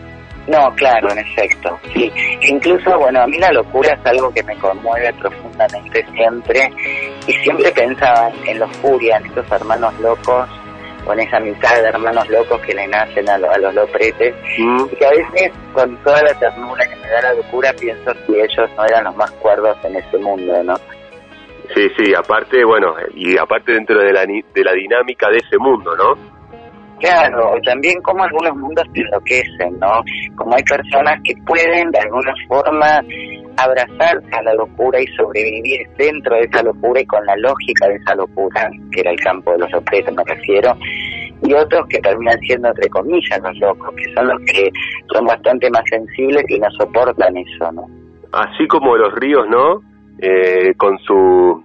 No, 0.47 0.73
claro, 0.75 1.11
en 1.11 1.19
efecto, 1.19 1.79
sí. 1.93 2.11
Incluso, 2.41 2.97
bueno, 2.97 3.21
a 3.21 3.27
mí 3.27 3.37
la 3.37 3.51
locura 3.51 3.93
es 3.93 4.05
algo 4.05 4.33
que 4.33 4.41
me 4.43 4.55
conmueve 4.57 5.13
profundamente 5.13 6.05
siempre 6.13 6.71
y 7.27 7.33
siempre 7.33 7.71
pensaba 7.71 8.31
en 8.47 8.59
los 8.59 8.69
Furia, 8.77 9.17
en 9.17 9.27
estos 9.27 9.49
hermanos 9.51 9.93
locos, 9.99 10.49
con 11.05 11.19
esa 11.19 11.39
mitad 11.39 11.75
de 11.81 11.89
hermanos 11.89 12.27
locos 12.29 12.59
que 12.61 12.73
le 12.73 12.87
nacen 12.87 13.29
a, 13.29 13.37
lo- 13.37 13.51
a 13.51 13.57
los 13.59 13.73
lopretes 13.73 14.33
Mm. 14.57 14.85
y 14.91 14.95
que 14.95 15.05
a 15.05 15.09
veces 15.11 15.51
con 15.73 15.95
toda 16.03 16.21
la 16.23 16.33
ternura 16.33 16.85
que 16.87 16.95
me 16.95 17.07
da 17.07 17.21
la 17.21 17.33
locura 17.35 17.71
pienso 17.79 18.11
si 18.25 18.35
ellos 18.39 18.69
no 18.75 18.85
eran 18.85 19.03
los 19.05 19.15
más 19.15 19.31
cuerdos 19.31 19.77
en 19.83 19.95
ese 19.95 20.17
mundo, 20.17 20.63
¿no? 20.63 20.75
Sí, 21.75 21.87
sí, 21.97 22.13
aparte, 22.13 22.63
bueno, 22.65 22.95
y 23.15 23.37
aparte 23.37 23.71
dentro 23.73 23.97
de 23.99 24.11
la, 24.11 24.21
de 24.25 24.63
la 24.63 24.73
dinámica 24.73 25.29
de 25.29 25.37
ese 25.37 25.57
mundo, 25.57 25.95
¿no? 25.95 26.40
Claro, 27.01 27.53
también 27.65 27.99
como 28.03 28.23
algunos 28.23 28.55
mundos 28.55 28.85
te 28.93 29.01
enloquecen, 29.01 29.79
¿no? 29.79 30.03
Como 30.35 30.55
hay 30.55 30.63
personas 30.63 31.19
que 31.23 31.33
pueden 31.47 31.89
de 31.89 31.99
alguna 31.99 32.33
forma 32.47 33.01
abrazarse 33.57 34.29
a 34.31 34.43
la 34.43 34.53
locura 34.53 35.01
y 35.01 35.07
sobrevivir 35.17 35.87
dentro 35.97 36.35
de 36.35 36.41
esa 36.41 36.61
locura 36.61 37.01
y 37.01 37.05
con 37.05 37.25
la 37.25 37.35
lógica 37.37 37.87
de 37.87 37.95
esa 37.95 38.15
locura, 38.15 38.69
que 38.91 39.01
era 39.01 39.11
el 39.11 39.19
campo 39.19 39.51
de 39.51 39.59
los 39.59 39.73
objetos, 39.73 40.13
me 40.15 40.23
refiero, 40.23 40.77
y 41.41 41.53
otros 41.53 41.87
que 41.89 41.99
terminan 41.99 42.39
siendo, 42.41 42.67
entre 42.69 42.87
comillas, 42.89 43.41
los 43.41 43.57
locos, 43.57 43.95
que 43.95 44.13
son 44.13 44.27
los 44.27 44.39
que 44.45 44.69
son 45.11 45.25
bastante 45.25 45.69
más 45.71 45.83
sensibles 45.89 46.45
y 46.49 46.59
no 46.59 46.69
soportan 46.77 47.35
eso, 47.35 47.71
¿no? 47.71 47.87
Así 48.31 48.67
como 48.67 48.95
los 48.95 49.13
ríos, 49.15 49.47
¿no? 49.49 49.81
Eh, 50.19 50.75
con 50.77 50.99
su 50.99 51.63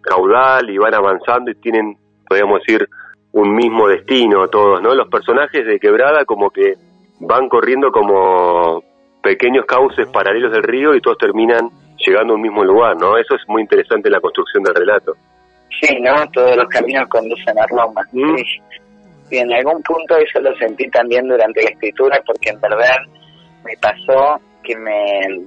caudal 0.00 0.70
y 0.70 0.78
van 0.78 0.94
avanzando 0.94 1.50
y 1.50 1.54
tienen, 1.56 1.96
podríamos 2.28 2.60
decir, 2.60 2.88
un 3.36 3.54
mismo 3.54 3.86
destino 3.86 4.48
todos, 4.48 4.80
¿no? 4.80 4.94
Los 4.94 5.08
personajes 5.08 5.66
de 5.66 5.78
Quebrada 5.78 6.24
como 6.24 6.50
que 6.50 6.74
van 7.20 7.48
corriendo 7.50 7.92
como 7.92 8.82
pequeños 9.22 9.66
cauces 9.66 10.08
paralelos 10.08 10.52
del 10.52 10.62
río 10.62 10.94
y 10.94 11.02
todos 11.02 11.18
terminan 11.18 11.68
llegando 11.98 12.32
a 12.32 12.36
un 12.36 12.42
mismo 12.42 12.64
lugar, 12.64 12.96
¿no? 12.96 13.18
Eso 13.18 13.34
es 13.34 13.42
muy 13.46 13.60
interesante 13.60 14.08
en 14.08 14.12
la 14.12 14.20
construcción 14.20 14.62
del 14.62 14.74
relato. 14.74 15.12
Sí, 15.80 15.98
¿no? 16.00 16.14
Todos 16.32 16.56
los 16.56 16.66
caminos 16.68 17.06
conducen 17.08 17.58
a 17.58 17.66
Roma. 17.66 18.00
Mm. 18.12 18.36
Sí. 18.36 18.44
Y 19.30 19.36
en 19.36 19.52
algún 19.52 19.82
punto 19.82 20.16
eso 20.16 20.40
lo 20.40 20.56
sentí 20.56 20.88
también 20.88 21.28
durante 21.28 21.62
la 21.62 21.70
escritura 21.70 22.22
porque 22.24 22.50
en 22.50 22.60
verdad 22.60 22.96
me 23.64 23.76
pasó 23.82 24.40
que 24.62 24.76
me 24.76 25.44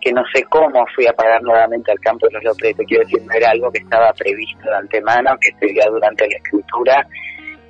que 0.00 0.12
no 0.12 0.22
sé 0.32 0.42
cómo 0.44 0.84
fui 0.94 1.06
a 1.06 1.12
parar 1.12 1.42
nuevamente 1.42 1.92
al 1.92 2.00
campo 2.00 2.26
de 2.26 2.34
los 2.34 2.44
Lopretes. 2.44 2.86
Quiero 2.86 3.04
decir, 3.04 3.22
no 3.24 3.32
era 3.34 3.50
algo 3.50 3.70
que 3.70 3.78
estaba 3.78 4.12
previsto 4.12 4.62
de 4.62 4.76
antemano, 4.76 5.36
que 5.40 5.66
dio 5.66 5.90
durante 5.90 6.28
la 6.28 6.36
escritura 6.36 7.06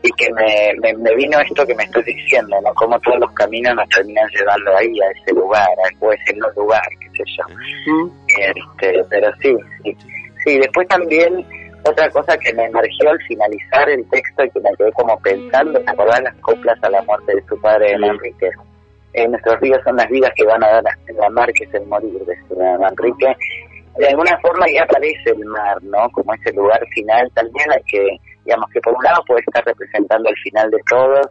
y 0.02 0.10
que 0.12 0.32
me, 0.32 0.72
me, 0.80 0.94
me 0.94 1.14
vino 1.14 1.38
esto 1.40 1.66
que 1.66 1.74
me 1.74 1.84
estás 1.84 2.04
diciendo, 2.04 2.56
¿no? 2.62 2.72
Cómo 2.74 2.98
todos 3.00 3.18
los 3.20 3.32
caminos 3.32 3.74
nos 3.74 3.88
terminan 3.90 4.26
llevando 4.30 4.76
ahí, 4.76 5.00
a 5.00 5.10
ese 5.10 5.34
lugar, 5.34 5.68
a, 5.68 6.04
o 6.04 6.12
ese 6.12 6.34
no 6.36 6.48
lugar, 6.56 6.82
qué 7.00 7.08
sé 7.10 7.24
yo. 7.36 7.44
Este, 8.38 9.04
pero 9.10 9.30
sí, 9.42 9.54
sí. 9.82 9.96
Sí, 10.44 10.58
después 10.58 10.88
también 10.88 11.44
otra 11.84 12.08
cosa 12.10 12.36
que 12.38 12.52
me 12.54 12.64
emergió 12.64 13.10
al 13.10 13.18
finalizar 13.22 13.88
el 13.90 14.08
texto 14.08 14.44
y 14.44 14.50
que 14.50 14.60
me 14.60 14.70
quedé 14.76 14.92
como 14.92 15.18
pensando, 15.20 15.80
¿te 15.80 15.90
acordás 15.90 16.22
las 16.22 16.34
coplas 16.36 16.78
a 16.82 16.90
la 16.90 17.02
muerte 17.02 17.34
de 17.34 17.44
su 17.46 17.60
padre, 17.60 17.92
don 17.92 18.04
Enrique? 18.04 18.50
Eh, 19.12 19.26
nuestros 19.28 19.58
ríos 19.60 19.80
son 19.84 19.96
las 19.96 20.08
vidas 20.08 20.30
que 20.36 20.44
van 20.44 20.62
a 20.62 20.68
dar 20.68 20.86
a 20.86 21.12
la 21.20 21.30
mar, 21.30 21.52
que 21.52 21.64
es 21.64 21.74
el 21.74 21.86
morir 21.86 22.12
de 22.24 22.36
su 22.48 22.54
don 22.54 22.84
Enrique. 22.84 23.36
De 23.98 24.06
alguna 24.08 24.38
forma 24.40 24.66
ya 24.72 24.82
aparece 24.84 25.30
el 25.30 25.44
mar, 25.46 25.82
¿no? 25.82 26.08
Como 26.10 26.32
ese 26.34 26.52
lugar 26.52 26.80
final 26.94 27.28
también 27.34 27.72
al 27.72 27.82
que, 27.90 28.16
digamos, 28.44 28.70
que 28.72 28.80
por 28.80 28.94
un 28.94 29.02
lado 29.02 29.22
puede 29.26 29.40
estar 29.40 29.64
representando 29.64 30.28
el 30.28 30.36
final 30.36 30.70
de 30.70 30.78
todos, 30.88 31.26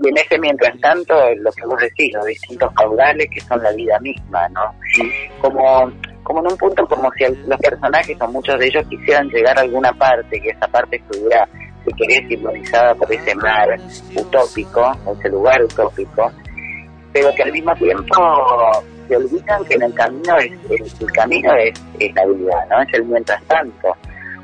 y 0.00 0.08
en 0.08 0.16
ese 0.16 0.38
mientras 0.38 0.78
tanto, 0.80 1.12
lo 1.38 1.50
que 1.50 1.66
vos 1.66 1.80
decís, 1.80 2.14
los 2.14 2.24
distintos 2.24 2.72
caudales 2.74 3.26
que 3.34 3.40
son 3.40 3.60
la 3.60 3.72
vida 3.72 3.98
misma, 3.98 4.48
¿no? 4.50 4.72
Como, 5.40 5.90
como 6.22 6.38
en 6.40 6.52
un 6.52 6.56
punto 6.56 6.86
como 6.86 7.10
si 7.18 7.24
el- 7.24 7.48
los 7.48 7.58
personajes 7.58 8.16
o 8.20 8.28
muchos 8.28 8.58
de 8.60 8.66
ellos 8.68 8.86
quisieran 8.88 9.28
llegar 9.30 9.58
a 9.58 9.62
alguna 9.62 9.92
parte, 9.92 10.40
que 10.40 10.50
esa 10.50 10.68
parte 10.68 10.96
estuviera, 10.96 11.48
si 11.84 11.92
querés, 11.94 12.28
simbolizada 12.28 12.94
por 12.94 13.12
ese 13.12 13.34
mar 13.34 13.76
utópico, 14.14 14.92
ese 15.18 15.28
lugar 15.30 15.62
utópico, 15.64 16.30
pero 17.18 17.34
que 17.34 17.42
al 17.42 17.52
mismo 17.52 17.74
tiempo 17.74 18.84
se 19.08 19.16
olvidan 19.16 19.64
que 19.64 19.74
en 19.74 19.82
el 19.82 19.94
camino 19.94 20.38
es, 20.38 20.52
el, 21.00 21.12
camino 21.12 21.52
es, 21.54 21.72
es 21.98 22.14
la 22.14 22.26
vida, 22.26 22.66
¿no? 22.70 22.80
Es 22.82 22.94
el 22.94 23.04
mientras 23.06 23.42
tanto. 23.44 23.96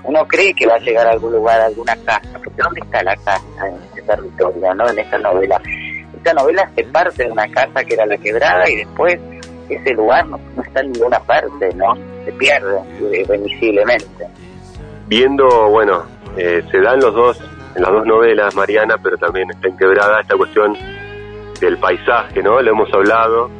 Uno 0.02 0.26
cree 0.26 0.52
que 0.54 0.66
va 0.66 0.75
a 0.75 0.78
llegar 0.78 1.07
a 1.07 1.12
algún 1.12 1.33
lugar, 1.33 1.61
a 1.61 1.66
alguna 1.66 1.97
casa, 2.04 2.28
porque 2.33 2.62
¿dónde 2.62 2.81
está 2.81 3.02
la 3.04 3.16
casa 3.16 3.69
en 3.69 3.75
este 3.85 4.02
territorio, 4.02 4.75
no? 4.75 4.88
En 4.88 4.99
esta 4.99 5.19
novela. 5.19 5.61
Esta 6.16 6.35
novela 6.35 6.69
se 6.75 6.85
parte 6.85 7.25
de 7.25 7.31
una 7.31 7.49
casa 7.49 7.85
que 7.85 7.95
era 7.95 8.07
la 8.07 8.16
quebrada 8.19 8.69
y 8.69 8.76
después 8.76 9.21
ese 9.69 9.93
lugar 9.93 10.26
no, 10.26 10.40
no 10.57 10.62
está 10.62 10.81
en 10.81 10.93
ninguna 10.93 11.21
parte, 11.21 11.73
¿no? 11.75 11.95
Se 12.25 12.33
pierde 12.33 12.81
irremisiblemente. 13.12 14.26
viendo, 15.07 15.69
bueno, 15.69 16.04
eh, 16.37 16.62
se 16.71 16.81
dan 16.81 16.99
los 16.99 17.14
dos, 17.14 17.40
en 17.76 17.83
las 17.83 17.93
dos 17.93 18.07
novelas, 18.07 18.54
Mariana, 18.54 18.97
pero 19.02 19.16
también 19.16 19.49
está 19.50 19.69
en 19.69 19.76
quebrada 19.76 20.21
esta 20.21 20.37
cuestión 20.37 20.76
del 21.64 21.78
paisaje, 21.78 22.42
¿no? 22.42 22.61
Lo 22.61 22.71
hemos 22.71 22.92
hablado, 22.92 23.50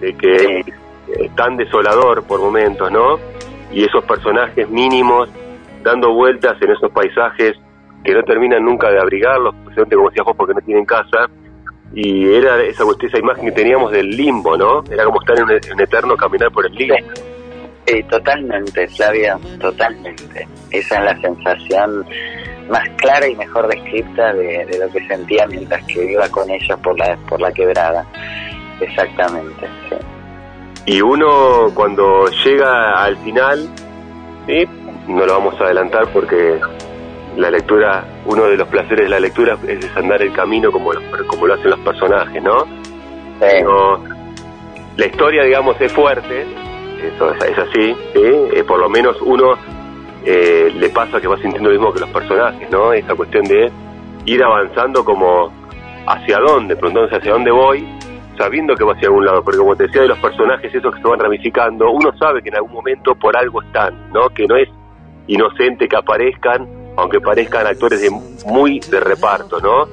de 0.00 0.14
que 0.14 0.60
es 0.60 1.34
tan 1.34 1.56
desolador 1.56 2.24
por 2.24 2.40
momentos, 2.40 2.90
¿no? 2.90 3.18
Y 3.72 3.84
esos 3.84 4.04
personajes 4.04 4.68
mínimos 4.68 5.28
dando 5.82 6.12
vueltas 6.12 6.60
en 6.60 6.70
esos 6.70 6.90
paisajes 6.90 7.54
que 8.04 8.14
no 8.14 8.22
terminan 8.22 8.64
nunca 8.64 8.90
de 8.90 9.00
abrigarlos, 9.00 9.54
precisamente 9.64 9.96
como 9.96 10.08
decías 10.08 10.26
vos, 10.26 10.36
porque 10.36 10.54
no 10.54 10.60
tienen 10.60 10.84
casa. 10.84 11.28
Y 11.94 12.32
era 12.34 12.62
esa 12.62 12.84
esa 13.00 13.18
imagen 13.18 13.46
que 13.46 13.52
teníamos 13.52 13.92
del 13.92 14.10
limbo, 14.10 14.56
¿no? 14.56 14.82
Era 14.90 15.04
como 15.04 15.20
estar 15.20 15.38
en 15.38 15.44
un 15.44 15.80
eterno 15.80 16.16
caminar 16.16 16.50
por 16.50 16.66
el 16.66 16.72
limbo. 16.72 16.96
Sí, 17.86 18.02
totalmente, 18.04 18.88
Flavia, 18.88 19.38
totalmente. 19.60 20.48
Esa 20.70 20.98
es 20.98 21.04
la 21.04 21.20
sensación 21.20 22.04
más 22.68 22.88
clara 22.96 23.28
y 23.28 23.36
mejor 23.36 23.68
descrita 23.68 24.32
de, 24.32 24.66
de 24.66 24.78
lo 24.78 24.90
que 24.90 25.06
sentía 25.06 25.46
mientras 25.46 25.84
que 25.84 26.04
iba 26.12 26.28
con 26.30 26.50
ellos 26.50 26.78
por 26.80 26.98
la, 26.98 27.16
por 27.28 27.40
la 27.40 27.52
quebrada. 27.52 28.04
Exactamente, 28.80 29.68
sí. 29.88 29.96
Y 30.86 31.00
uno 31.00 31.70
cuando 31.74 32.28
llega 32.44 33.02
al 33.04 33.16
final, 33.18 33.68
¿sí? 34.46 34.64
no 35.08 35.24
lo 35.24 35.32
vamos 35.34 35.60
a 35.60 35.64
adelantar 35.64 36.08
porque 36.12 36.58
la 37.36 37.50
lectura, 37.50 38.04
uno 38.24 38.44
de 38.46 38.56
los 38.56 38.66
placeres 38.68 39.04
de 39.04 39.08
la 39.10 39.20
lectura 39.20 39.56
es 39.68 39.80
desandar 39.80 40.22
el 40.22 40.32
camino 40.32 40.72
como, 40.72 40.92
los- 40.92 41.04
como 41.28 41.46
lo 41.46 41.54
hacen 41.54 41.70
los 41.70 41.80
personajes, 41.80 42.42
¿no? 42.42 42.60
Sí, 42.64 42.68
Pero 43.40 44.02
la 44.96 45.06
historia, 45.06 45.42
digamos, 45.44 45.80
es 45.80 45.92
fuerte, 45.92 46.46
eso 47.02 47.32
es, 47.32 47.44
es 47.44 47.58
así, 47.58 47.94
¿sí? 48.14 48.20
Eh, 48.52 48.64
por 48.66 48.78
lo 48.78 48.88
menos 48.88 49.16
uno 49.22 49.54
eh, 50.24 50.72
le 50.74 50.88
pasa 50.90 51.20
que 51.20 51.28
va 51.28 51.36
sintiendo 51.36 51.70
lo 51.70 51.76
mismo 51.76 51.92
que 51.92 52.00
los 52.00 52.10
personajes, 52.10 52.68
¿no? 52.70 52.92
Esa 52.92 53.14
cuestión 53.14 53.44
de 53.44 53.70
ir 54.24 54.42
avanzando 54.42 55.04
como 55.04 55.52
hacia 56.06 56.38
dónde, 56.38 56.74
preguntándose 56.74 57.16
hacia 57.16 57.32
dónde 57.32 57.50
voy, 57.50 57.86
sabiendo 58.36 58.74
que 58.74 58.84
va 58.84 58.92
hacia 58.94 59.08
algún 59.08 59.24
lado, 59.24 59.42
porque 59.42 59.58
como 59.58 59.76
te 59.76 59.84
decía 59.84 60.02
de 60.02 60.08
los 60.08 60.18
personajes 60.18 60.74
esos 60.74 60.94
que 60.94 61.00
se 61.00 61.08
van 61.08 61.20
ramificando, 61.20 61.90
uno 61.90 62.16
sabe 62.18 62.42
que 62.42 62.48
en 62.48 62.56
algún 62.56 62.72
momento 62.72 63.14
por 63.14 63.36
algo 63.36 63.62
están, 63.62 64.12
¿no? 64.12 64.28
Que 64.30 64.46
no 64.46 64.56
es 64.56 64.68
inocente 65.28 65.88
que 65.88 65.96
aparezcan, 65.96 66.66
aunque 66.96 67.20
parezcan 67.20 67.66
actores 67.66 68.00
de 68.00 68.10
muy 68.46 68.80
de 68.80 69.00
reparto, 69.00 69.60
¿no? 69.60 69.86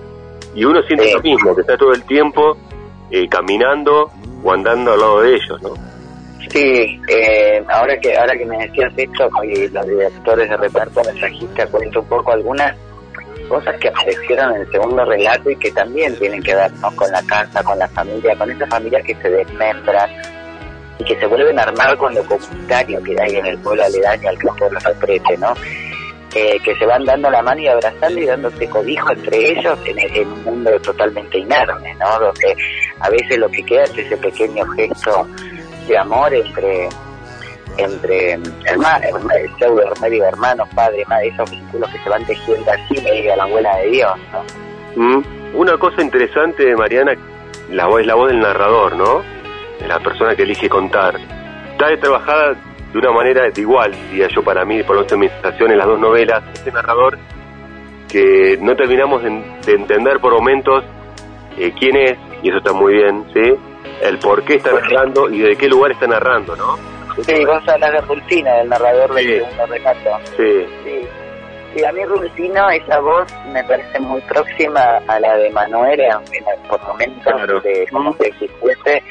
Y 0.56 0.66
uno 0.66 0.82
siente 0.84 1.14
lo 1.14 1.22
mismo, 1.22 1.56
que 1.56 1.62
está 1.62 1.78
todo 1.78 1.94
el 1.94 2.04
tiempo 2.04 2.58
eh, 3.12 3.28
caminando 3.28 4.12
o 4.44 4.52
andando 4.52 4.94
al 4.94 5.00
lado 5.00 5.22
de 5.22 5.36
ellos, 5.36 5.62
¿no? 5.62 5.93
Sí, 6.50 7.00
eh, 7.08 7.64
ahora 7.70 7.98
que 8.00 8.16
ahora 8.18 8.36
que 8.38 8.46
me 8.46 8.58
decías 8.58 8.94
esto, 8.98 9.30
y 9.44 9.68
los 9.70 9.88
directores 9.88 10.50
de 10.50 10.58
reparto 10.58 11.02
me 11.06 11.20
trajiste 11.20 11.66
cuento 11.68 12.02
un 12.02 12.08
poco 12.08 12.32
algunas 12.34 12.76
cosas 13.48 13.76
que 13.80 13.90
aparecieron 13.90 14.56
en 14.56 14.62
el 14.62 14.72
segundo 14.72 15.06
relato 15.06 15.50
y 15.50 15.56
que 15.56 15.72
también 15.72 16.16
tienen 16.18 16.42
que 16.42 16.56
ver 16.56 16.72
¿no? 16.74 16.96
con 16.96 17.12
la 17.12 17.22
casa, 17.24 17.64
con 17.64 17.78
la 17.80 17.88
familia, 17.90 18.36
con 18.36 18.50
esa 18.52 18.68
familia 18.68 19.02
que 19.02 19.16
se 19.16 19.30
desmembra 19.30 20.10
y 21.00 21.04
que 21.04 21.20
se 21.20 21.26
vuelven 21.26 21.60
a 21.60 21.64
armar 21.64 21.98
con 21.98 22.14
lo 22.14 22.24
comunitario 22.26 23.02
que 23.04 23.16
hay 23.20 23.36
en 23.36 23.46
el 23.46 23.58
pueblo 23.60 23.84
aledaño 23.84 24.30
al 24.30 24.38
de 24.38 24.72
los 24.72 24.86
Alprete, 24.86 25.38
¿no? 25.38 25.54
Eh, 26.36 26.60
que 26.64 26.76
se 26.76 26.86
van 26.88 27.06
dando 27.06 27.30
la 27.30 27.44
mano 27.44 27.62
y 27.62 27.68
abrazando 27.68 28.20
y 28.20 28.26
dándose 28.26 28.68
cobijo 28.68 29.12
entre 29.12 29.52
ellos 29.52 29.78
en, 29.86 30.28
un 30.28 30.44
mundo 30.44 30.72
totalmente 30.82 31.38
inerme, 31.38 31.94
¿no? 31.96 32.20
Donde 32.20 32.56
a 33.00 33.10
veces 33.10 33.38
lo 33.38 33.50
que 33.50 33.64
queda 33.64 33.84
es 33.84 33.98
ese 33.98 34.18
pequeño 34.18 34.66
gesto 34.70 35.28
de 35.88 35.98
amor 35.98 36.34
entre 36.34 36.90
entre 37.78 38.40
hermanos, 38.66 39.22
pseudo 39.58 39.82
hermanos, 40.28 40.70
padre, 40.76 41.04
madre, 41.08 41.30
esos 41.30 41.50
vínculos 41.50 41.90
que 41.90 42.00
se 42.00 42.10
van 42.10 42.24
tejiendo 42.26 42.72
así 42.72 43.02
medio 43.02 43.34
a 43.34 43.36
la 43.38 43.44
abuela 43.44 43.78
de 43.78 43.88
Dios, 43.88 44.12
¿no? 44.32 44.44
Mm. 44.96 45.24
Una 45.56 45.78
cosa 45.78 46.02
interesante, 46.02 46.76
Mariana, 46.76 47.14
la 47.72 47.88
voz 47.88 48.06
la 48.06 48.16
voz 48.16 48.30
del 48.30 48.40
narrador, 48.40 48.96
¿no? 48.96 49.24
De 49.80 49.88
la 49.88 50.00
persona 50.00 50.36
que 50.36 50.44
elige 50.44 50.70
contar. 50.70 51.16
Está 51.72 51.98
trabajada 52.00 52.56
de 52.92 53.00
una 53.00 53.12
manera 53.12 53.50
de 53.50 53.62
igual, 53.62 53.92
diría 54.12 54.28
yo 54.28 54.44
para 54.44 54.66
mí, 54.66 54.84
por 54.84 54.96
lo 54.96 55.02
menos 55.02 55.14
en 55.14 55.20
mi 55.20 55.76
las 55.76 55.88
dos 55.88 56.00
novelas, 56.00 56.44
este 56.54 56.72
narrador 56.72 57.18
que 58.08 58.60
no 58.62 58.76
terminamos 58.76 59.24
de, 59.24 59.74
entender 59.74 60.20
por 60.20 60.34
momentos 60.34 60.84
eh, 61.58 61.74
quién 61.80 61.96
es, 61.98 62.18
y 62.44 62.50
eso 62.50 62.60
está 62.60 62.72
muy 62.72 62.94
bien, 62.94 63.26
¿sí? 63.34 63.56
El 64.04 64.20
por 64.20 64.44
qué 64.44 64.56
está 64.56 64.72
narrando 64.74 65.30
y 65.30 65.40
de 65.40 65.56
qué 65.56 65.68
lugar 65.68 65.92
está 65.92 66.08
narrando, 66.08 66.56
¿no? 66.56 66.78
Sí, 67.22 67.46
vos 67.46 67.68
hablas 67.68 67.92
de 67.92 68.02
Rulfino, 68.02 68.54
del 68.58 68.70
narrador 68.70 69.14
del 69.14 69.40
segundo 69.40 69.66
relato. 69.68 70.10
Sí. 70.36 70.66
sí. 70.84 71.08
Sí, 71.74 71.84
a 71.84 71.92
mí 71.92 72.04
Rulfino, 72.06 72.70
esa 72.70 73.00
voz 73.00 73.26
me 73.52 73.64
parece 73.64 74.00
muy 74.00 74.22
próxima 74.22 75.00
a 75.08 75.20
la 75.20 75.38
de 75.38 75.50
Manuel, 75.50 76.02
aunque 76.12 76.44
por 76.70 76.86
momentos 76.86 77.64
de 77.64 77.88
como 77.92 78.16
que 78.18 78.28
existiese, 78.28 79.02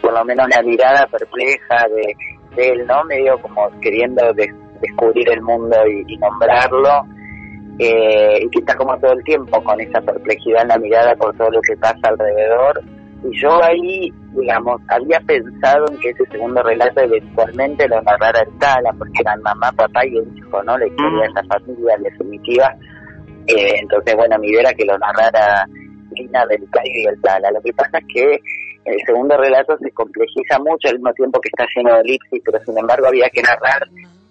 por 0.00 0.12
lo 0.12 0.24
menos 0.24 0.48
la 0.48 0.62
mirada 0.62 1.06
perpleja 1.06 1.86
de 1.88 2.16
él, 2.56 2.86
¿no? 2.86 3.04
Medio 3.04 3.38
como 3.40 3.70
queriendo 3.80 4.32
descubrir 4.80 5.30
el 5.30 5.42
mundo 5.42 5.76
y, 5.86 6.16
nombrarlo, 6.16 7.04
eh, 7.78 8.40
y 8.42 8.50
que 8.50 8.58
está 8.60 8.74
como 8.76 8.98
todo 8.98 9.12
el 9.12 9.22
tiempo 9.22 9.62
con 9.62 9.80
esa 9.80 10.00
perplejidad 10.00 10.62
en 10.62 10.68
la 10.68 10.78
mirada 10.78 11.14
por 11.14 11.36
todo 11.36 11.50
lo 11.50 11.60
que 11.62 11.76
pasa 11.76 12.00
alrededor. 12.02 12.82
Y 13.24 13.40
yo 13.40 13.62
ahí, 13.62 14.12
digamos, 14.32 14.80
había 14.88 15.18
pensado 15.20 15.86
en 15.90 15.98
que 15.98 16.10
ese 16.10 16.24
segundo 16.30 16.62
relato 16.62 17.00
eventualmente 17.00 17.88
lo 17.88 18.00
narrara 18.02 18.40
el 18.40 18.58
Tala, 18.58 18.92
porque 18.96 19.20
eran 19.20 19.42
mamá, 19.42 19.72
papá 19.72 20.06
y 20.06 20.16
el 20.18 20.38
hijo, 20.38 20.62
¿no? 20.62 20.78
La 20.78 20.86
historia 20.86 21.22
de 21.22 21.26
esa 21.26 21.42
familia 21.44 21.94
en 21.96 22.02
definitiva. 22.04 22.74
Eh, 23.48 23.80
entonces, 23.80 24.14
bueno, 24.14 24.38
mi 24.38 24.48
idea 24.48 24.60
era 24.60 24.72
que 24.72 24.84
lo 24.84 24.96
narrara 24.98 25.66
Lina 26.12 26.46
del 26.46 26.68
Cayo 26.70 26.92
y 26.94 27.06
el 27.06 27.20
Tala. 27.20 27.50
Lo 27.50 27.60
que 27.60 27.72
pasa 27.72 27.98
es 27.98 28.04
que 28.14 28.40
el 28.84 29.00
segundo 29.04 29.36
relato 29.36 29.76
se 29.78 29.90
complejiza 29.90 30.58
mucho 30.60 30.88
al 30.88 30.94
mismo 30.94 31.12
tiempo 31.14 31.40
que 31.40 31.48
está 31.48 31.66
lleno 31.74 31.94
de 31.94 32.00
elipsis, 32.02 32.42
pero 32.44 32.64
sin 32.64 32.78
embargo 32.78 33.08
había 33.08 33.28
que 33.30 33.42
narrar 33.42 33.82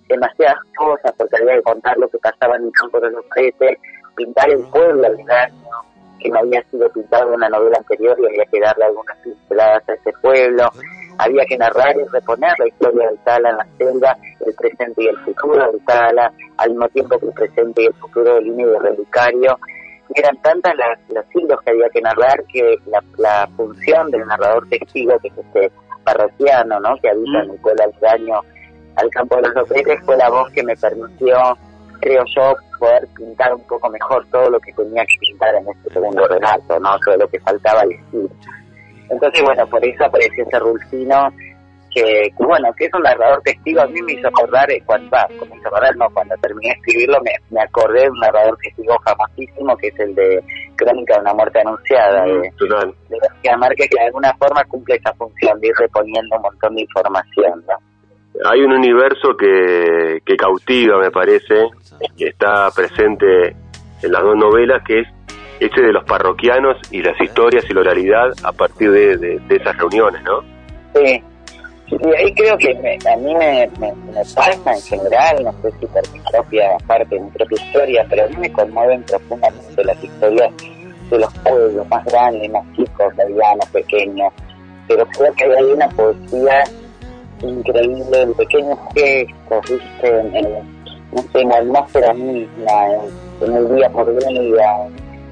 demasiadas 0.08 0.58
cosas 0.78 1.12
porque 1.18 1.36
había 1.36 1.56
que 1.58 1.64
contar 1.64 1.98
lo 1.98 2.08
que 2.08 2.18
pasaba 2.20 2.56
en 2.56 2.64
el 2.64 2.72
campo 2.72 3.00
de 3.02 3.12
los 3.12 3.26
pretes, 3.26 3.78
pintar 4.16 4.50
el 4.50 4.64
pueblo 4.72 5.06
al 5.06 5.18
daño 5.26 5.97
que 6.20 6.30
no 6.30 6.40
había 6.40 6.64
sido 6.64 6.90
pintado 6.92 7.30
en 7.30 7.36
una 7.36 7.50
novela 7.50 7.78
anterior 7.78 8.18
y 8.20 8.26
había 8.26 8.46
que 8.46 8.60
darle 8.60 8.86
algunas 8.86 9.18
pinceladas 9.18 9.90
a 9.90 9.94
ese 9.94 10.12
pueblo. 10.22 10.70
Había 11.20 11.46
que 11.46 11.58
narrar 11.58 11.96
y 11.98 12.04
reponer 12.12 12.54
la 12.60 12.68
historia 12.68 13.08
del 13.08 13.18
Tala 13.20 13.50
en 13.50 13.58
la 13.58 13.68
selva, 13.78 14.18
el 14.46 14.54
presente 14.54 15.04
y 15.04 15.08
el 15.08 15.18
futuro 15.20 15.72
del 15.72 15.84
Tala, 15.86 16.32
al 16.58 16.70
mismo 16.70 16.88
tiempo 16.90 17.20
que 17.20 17.26
el 17.26 17.34
presente 17.34 17.84
y 17.84 17.86
el 17.88 17.94
futuro 17.96 18.36
del 18.36 18.48
INE 18.48 18.64
y 18.64 18.66
del 18.66 18.82
relicario 18.82 19.58
eran 20.16 20.36
tantas 20.38 20.74
las, 20.76 21.00
los 21.10 21.26
hilos 21.36 21.60
que 21.62 21.72
había 21.72 21.90
que 21.90 22.02
narrar 22.02 22.44
que 22.52 22.78
la, 23.18 23.48
función 23.56 24.10
del 24.12 24.26
narrador 24.26 24.68
testigo, 24.70 25.18
que 25.20 25.28
es 25.28 25.38
este 25.38 25.72
parroquiano, 26.04 26.80
¿no? 26.80 26.96
que 27.02 27.10
habita 27.10 27.44
en 27.44 27.52
el 27.52 27.60
pueblo 27.60 27.84
daño 28.02 28.42
al 28.96 29.10
campo 29.10 29.36
de 29.36 29.44
los 29.44 29.56
Lopetes, 29.56 30.00
fue 30.06 30.18
la 30.18 30.30
voz 30.30 30.50
que 30.52 30.64
me 30.64 30.76
permitió, 30.76 31.38
creo 32.00 32.24
yo, 32.36 32.56
poder 32.78 33.08
pintar 33.16 33.54
un 33.54 33.64
poco 33.68 33.90
mejor 33.90 34.26
todo 34.32 34.50
lo 34.50 34.60
que 34.60 34.74
tenía 34.74 35.06
que 35.06 35.18
pintar 35.20 35.56
en 35.56 35.70
este 35.70 35.94
segundo 35.94 36.28
relato, 36.28 36.80
¿no? 36.80 36.98
todo 37.06 37.18
lo 37.18 37.28
que 37.28 37.40
faltaba 37.40 37.84
decir. 37.84 38.30
Entonces, 39.10 39.42
bueno, 39.42 39.68
por 39.68 39.84
eso 39.86 40.06
apareció 40.06 40.44
ese 40.44 40.60
Rulfino 40.60 41.30
que, 41.94 42.32
bueno, 42.38 42.72
que 42.78 42.86
es 42.86 42.94
un 42.94 43.02
narrador 43.02 43.42
testigo, 43.42 43.82
a 43.82 43.88
mí 43.88 44.02
me 44.02 44.14
hizo 44.14 44.28
acordar, 44.28 44.70
eh, 44.70 44.84
cuando, 44.86 45.18
me 45.50 45.58
hizo 45.58 45.68
acordar, 45.68 45.96
no, 45.96 46.08
cuando 46.14 46.36
terminé 46.38 46.70
de 46.70 46.76
escribirlo 46.76 47.18
me, 47.24 47.32
me 47.50 47.62
acordé 47.62 48.02
de 48.02 48.10
un 48.10 48.20
narrador 48.20 48.58
testigo 48.58 48.96
famosísimo 49.04 49.76
que 49.78 49.88
es 49.88 50.00
el 50.00 50.14
de 50.14 50.44
Crónica 50.76 51.16
de 51.16 51.22
una 51.22 51.34
muerte 51.34 51.60
anunciada, 51.62 52.26
de, 52.26 52.34
de 52.34 53.18
García 53.20 53.58
Márquez, 53.58 53.90
que 53.90 54.00
de 54.00 54.06
alguna 54.06 54.34
forma 54.38 54.64
cumple 54.66 54.96
esa 54.96 55.14
función 55.14 55.60
de 55.60 55.68
ir 55.68 55.74
reponiendo 55.80 56.36
un 56.36 56.42
montón 56.44 56.76
de 56.76 56.82
información, 56.82 57.64
Hay 58.46 58.62
un 58.62 58.74
universo 58.74 59.36
que, 59.38 60.22
que 60.26 60.36
cautiva, 60.36 61.00
me 61.00 61.12
parece, 61.12 61.70
que 62.18 62.28
está 62.28 62.70
presente 62.72 63.56
en 64.04 64.12
las 64.12 64.22
dos 64.22 64.36
novelas, 64.36 64.84
que 64.86 65.00
es 65.00 65.08
ese 65.60 65.82
de 65.82 65.92
los 65.92 66.04
parroquianos 66.06 66.78
y 66.92 67.02
las 67.02 67.20
historias 67.20 67.66
y 67.70 67.74
la 67.74 67.82
oralidad 67.82 68.32
a 68.44 68.52
partir 68.52 68.92
de, 68.92 69.18
de 69.18 69.56
esas 69.56 69.76
reuniones, 69.78 70.22
¿no? 70.24 70.42
Sí, 70.94 71.24
Sí, 71.90 71.96
ahí 72.18 72.34
creo 72.34 72.58
que 72.58 72.72
a 72.72 73.16
mí 73.16 73.34
me, 73.34 73.70
me, 73.80 73.94
pasa 74.36 74.74
en 74.74 74.82
general, 74.82 75.42
no 75.42 75.54
sé 75.62 75.72
si 75.80 75.86
por 75.86 76.12
mi 76.12 76.20
propia 76.20 76.78
parte, 76.86 77.18
mi 77.18 77.30
propia 77.30 77.64
historia, 77.64 78.06
pero 78.10 78.26
a 78.26 78.28
mí 78.28 78.36
me 78.38 78.52
conmueven 78.52 79.04
profundamente 79.04 79.86
las 79.86 80.04
historias 80.04 80.52
de 81.10 81.18
los 81.18 81.34
pueblos 81.36 81.88
más 81.88 82.04
grandes, 82.06 82.52
más 82.52 82.66
chicos, 82.76 83.16
medianos, 83.16 83.66
pequeños. 83.70 84.34
Pero 84.90 85.06
creo 85.18 85.34
que 85.34 85.44
hay 85.46 85.64
una 85.64 85.88
poesía 85.90 86.64
increíble 87.42 88.22
en 88.22 88.34
pequeños 88.34 88.80
gestos, 88.94 89.62
¿viste? 89.70 90.20
En, 90.20 90.78
no 91.12 91.22
sé, 91.32 91.42
en 91.42 91.50
la 91.50 91.58
atmósfera 91.58 92.14
misma, 92.14 92.88
en, 93.42 93.54
el 93.54 93.76
día 93.76 93.90
por 93.90 94.16
día, 94.18 94.30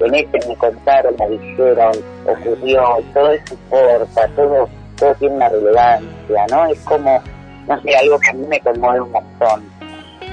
en 0.00 0.14
este 0.14 0.48
me 0.48 0.56
contaron, 0.56 1.14
me 1.18 1.28
dijeron, 1.30 1.92
ocurrió, 2.26 2.84
todo 3.12 3.30
eso 3.30 3.54
importa, 3.54 4.28
todo 4.36 4.68
todo 4.96 5.14
tiene 5.16 5.36
una 5.36 5.48
relevancia, 5.48 6.46
¿no? 6.50 6.66
Es 6.66 6.80
como, 6.80 7.22
no 7.68 7.80
sé, 7.82 7.96
algo 7.96 8.18
que 8.18 8.30
a 8.30 8.32
mí 8.34 8.46
me 8.48 8.60
conmueve 8.60 9.00
un 9.00 9.12
montón. 9.12 9.62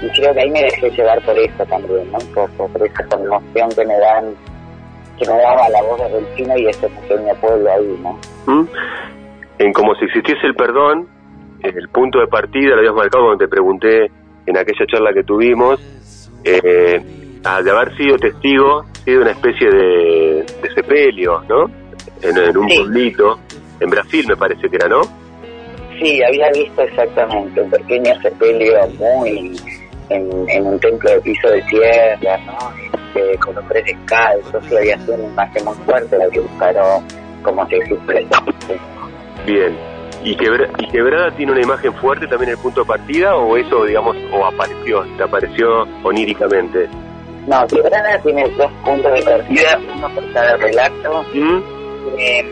Y 0.02 0.10
creo 0.10 0.34
que 0.34 0.40
ahí 0.42 0.50
me 0.50 0.64
dejé 0.64 0.90
llevar 0.92 1.22
por 1.22 1.38
eso 1.38 1.66
también, 1.66 2.12
¿no? 2.12 2.18
Un 2.18 2.34
poco, 2.34 2.68
por 2.68 2.86
esa 2.86 3.06
conmoción 3.06 3.70
que 3.70 3.86
me 3.86 4.00
dan, 4.00 4.36
que 5.18 5.26
me 5.26 5.38
daba 5.38 5.70
la 5.70 5.82
voz 5.84 6.00
de 6.00 6.10
Delfino 6.10 6.58
y 6.58 6.68
ese 6.68 6.90
pequeño 6.90 7.34
pueblo 7.36 7.72
ahí, 7.72 8.00
¿no? 8.02 8.20
¿Mm? 8.46 8.68
En 9.60 9.74
como 9.74 9.96
si 9.96 10.06
existiese 10.06 10.48
el 10.48 10.56
perdón, 10.56 11.08
el 11.64 11.90
punto 11.90 12.20
de 12.20 12.28
partida 12.28 12.72
lo 12.72 12.80
habías 12.80 12.94
marcado 12.94 13.26
cuando 13.26 13.46
te 13.46 13.48
pregunté 13.48 14.12
en 14.46 14.58
aquella 14.58 14.86
charla 14.86 15.14
que 15.14 15.24
tuvimos, 15.24 15.80
eh, 16.44 17.02
de 17.42 17.72
haber 17.72 17.96
sido 17.96 18.18
testigo 18.18 18.86
de 19.06 19.18
una 19.18 19.32
especie 19.32 19.70
de, 19.70 20.46
sepelio, 20.76 21.42
¿no? 21.48 21.66
En, 22.22 22.58
un 22.58 22.68
pueblito 22.68 23.40
en 23.80 23.90
Brasil 23.90 24.26
me 24.28 24.36
parece 24.36 24.70
que 24.70 24.76
era, 24.76 24.88
¿no? 24.88 25.02
Sí, 26.00 26.22
había 26.24 26.50
visto 26.52 26.82
exactamente 26.82 27.62
un 27.62 27.70
pequeño 27.70 28.14
sepelio 28.22 28.88
muy 28.98 29.56
en, 30.10 30.66
un 30.66 30.80
templo 30.80 31.10
de 31.12 31.22
piso 31.22 31.50
de 31.50 31.62
tierra, 31.64 32.38
¿no? 32.46 32.58
Este, 33.14 33.38
con 33.38 33.56
los 33.56 33.68
tres 33.68 33.86
descalzos, 33.86 34.72
y 34.72 34.76
había 34.76 34.98
sido 35.00 35.16
una 35.16 35.26
imagen 35.26 35.66
muy 35.66 35.76
fuerte 35.86 36.18
la 36.18 36.30
que 36.30 36.40
buscaron 36.40 37.04
como 37.44 37.68
se 37.68 37.78
presente. 38.06 38.80
Bien. 39.46 39.93
¿Y, 40.24 40.32
¿Y 40.32 40.36
Quebrada 40.36 41.32
tiene 41.32 41.52
una 41.52 41.62
imagen 41.62 41.94
fuerte 41.96 42.28
también 42.28 42.50
en 42.50 42.56
el 42.56 42.62
punto 42.62 42.82
de 42.82 42.88
partida 42.88 43.36
o 43.36 43.58
eso, 43.58 43.84
digamos, 43.86 44.16
o 44.32 44.46
apareció, 44.46 45.04
te 45.18 45.24
apareció 45.24 45.88
oníricamente? 46.04 46.88
No, 47.48 47.68
Quebrada 47.68 48.18
tiene 48.20 48.48
dos 48.50 48.72
puntos 48.86 49.14
de 49.14 49.22
partida, 49.22 49.80
uno 49.96 50.10
por 50.10 50.34
cada 50.34 50.56
relato. 50.58 51.26
¿Mm? 51.34 51.62
Eh, 52.18 52.52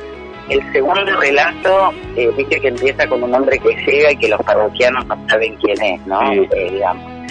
el 0.49 0.73
segundo 0.73 1.17
relato, 1.17 1.93
eh, 2.17 2.29
dice 2.35 2.59
que 2.59 2.67
empieza 2.67 3.07
con 3.07 3.23
un 3.23 3.33
hombre 3.33 3.57
que 3.59 3.73
llega 3.85 4.11
y 4.11 4.17
que 4.17 4.27
los 4.27 4.41
parroquianos 4.41 5.05
no 5.05 5.15
saben 5.29 5.55
quién 5.55 5.81
es, 5.81 6.05
¿no? 6.07 6.33
Eh, 6.33 6.69
digamos. 6.71 7.21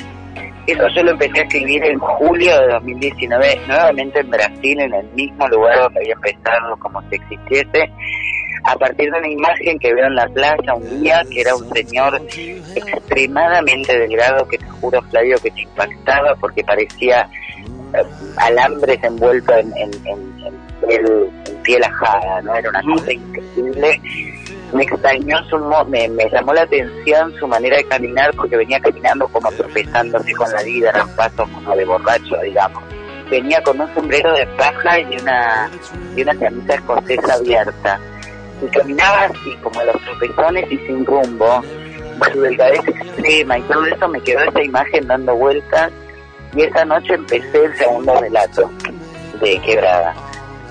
Eso 0.67 0.89
yo 0.95 1.03
lo 1.03 1.11
empecé 1.11 1.41
a 1.41 1.43
escribir 1.43 1.85
en 1.85 1.99
julio 1.99 2.59
de 2.61 2.69
2019, 2.69 3.61
nuevamente 3.67 4.21
en 4.21 4.31
Brasil, 4.31 4.81
en 4.81 4.95
el 4.95 5.07
mismo 5.15 5.49
lugar 5.49 5.81
donde 5.81 6.01
había 6.01 6.15
empezado 6.15 6.77
como 6.79 7.03
si 7.11 7.17
existiese, 7.17 7.91
a 8.65 8.77
partir 8.77 9.11
de 9.11 9.19
una 9.19 9.29
imagen 9.29 9.79
que 9.79 9.95
veo 9.95 10.07
en 10.07 10.15
la 10.15 10.29
playa 10.29 10.75
un 10.75 11.03
día, 11.03 11.23
que 11.31 11.41
era 11.41 11.55
un 11.55 11.69
señor 11.73 12.21
extremadamente 12.75 13.99
delgado, 13.99 14.47
que 14.49 14.59
te 14.59 14.67
juro, 14.67 15.03
Flavio, 15.11 15.37
que 15.43 15.51
te 15.51 15.63
impactaba 15.63 16.35
porque 16.37 16.63
parecía 16.65 17.29
eh, 17.95 18.05
alambres 18.37 19.03
envueltos 19.03 19.57
en, 19.59 19.73
en, 19.77 20.31
piel 21.63 21.85
ajada, 21.85 22.41
¿no? 22.43 22.55
Era 22.55 22.71
una 22.71 22.83
cosa 22.83 23.13
increíble. 23.13 24.01
Me 24.73 24.85
extrañó 24.85 25.45
su 25.45 25.59
me, 25.89 26.09
me 26.09 26.31
llamó 26.31 26.55
la 26.55 26.63
atención 26.63 27.35
su 27.39 27.47
manera 27.47 27.77
de 27.77 27.85
caminar 27.85 28.31
porque 28.35 28.57
venía 28.57 28.81
caminando 28.81 29.27
como 29.29 29.51
tropezándose 29.53 30.33
con 30.33 30.51
la 30.53 30.63
vida, 30.63 30.91
eran 30.91 31.09
pasos 31.17 31.49
como 31.51 31.77
de 31.77 31.85
borracho, 31.85 32.37
digamos. 32.43 32.83
Venía 33.31 33.63
con 33.63 33.81
un 33.81 33.93
sombrero 33.95 34.33
de 34.33 34.47
paja 34.57 35.01
y 35.01 35.17
una, 35.21 35.71
y 36.17 36.23
una 36.23 36.35
camisa 36.35 36.75
escocesa 36.75 37.35
abierta. 37.35 38.01
Y 38.63 38.67
caminaba 38.69 39.25
así 39.25 39.57
como 39.63 39.81
a 39.81 39.85
los 39.85 40.01
tropezones 40.03 40.71
y 40.71 40.79
sin 40.79 41.05
rumbo, 41.05 41.63
su 42.33 42.41
delgadez 42.41 42.87
extrema 42.87 43.59
y 43.59 43.63
todo 43.63 43.87
eso 43.87 44.09
me 44.09 44.21
quedó 44.21 44.41
esa 44.41 44.63
imagen 44.63 45.07
dando 45.07 45.35
vueltas. 45.35 45.93
Y 46.55 46.63
esa 46.63 46.85
noche 46.85 47.15
empecé 47.15 47.65
el 47.65 47.77
segundo 47.77 48.21
relato 48.21 48.71
de 49.41 49.59
Quebrada. 49.61 50.15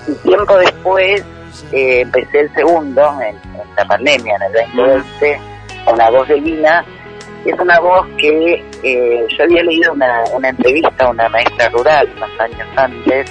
Y 0.06 0.12
tiempo 0.28 0.56
después 0.58 1.24
eh, 1.72 2.00
empecé 2.00 2.40
el 2.40 2.54
segundo, 2.54 3.18
en, 3.22 3.36
la 3.76 3.84
pandemia, 3.86 4.36
en 4.36 4.42
el 4.42 4.52
2020, 4.74 5.40
con 5.84 5.98
la 5.98 6.10
voz 6.10 6.28
de 6.28 6.40
Lina, 6.40 6.84
y 7.44 7.50
es 7.50 7.58
una 7.58 7.80
voz 7.80 8.06
que 8.18 8.64
eh, 8.82 9.26
yo 9.36 9.44
había 9.44 9.62
leído 9.62 9.92
una, 9.92 10.24
una 10.34 10.48
entrevista 10.50 11.06
a 11.06 11.10
una 11.10 11.28
maestra 11.28 11.68
rural 11.70 12.08
unos 12.16 12.40
años 12.40 12.68
antes, 12.76 13.30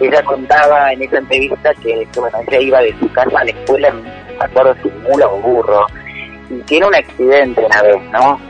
ella 0.00 0.22
contaba 0.22 0.92
en 0.92 1.02
esa 1.02 1.18
entrevista 1.18 1.72
que, 1.82 2.06
bueno, 2.16 2.38
ella 2.48 2.60
iba 2.60 2.80
de 2.80 2.98
su 2.98 3.10
casa 3.12 3.40
a 3.40 3.44
la 3.44 3.50
escuela, 3.50 3.90
me 3.92 4.44
acuerdo 4.44 4.74
si 4.82 4.88
mula 5.08 5.26
o 5.26 5.40
burro, 5.40 5.86
y 6.50 6.60
tiene 6.62 6.86
un 6.86 6.94
accidente 6.94 7.64
una 7.64 7.82
vez, 7.82 8.02
¿no? 8.12 8.40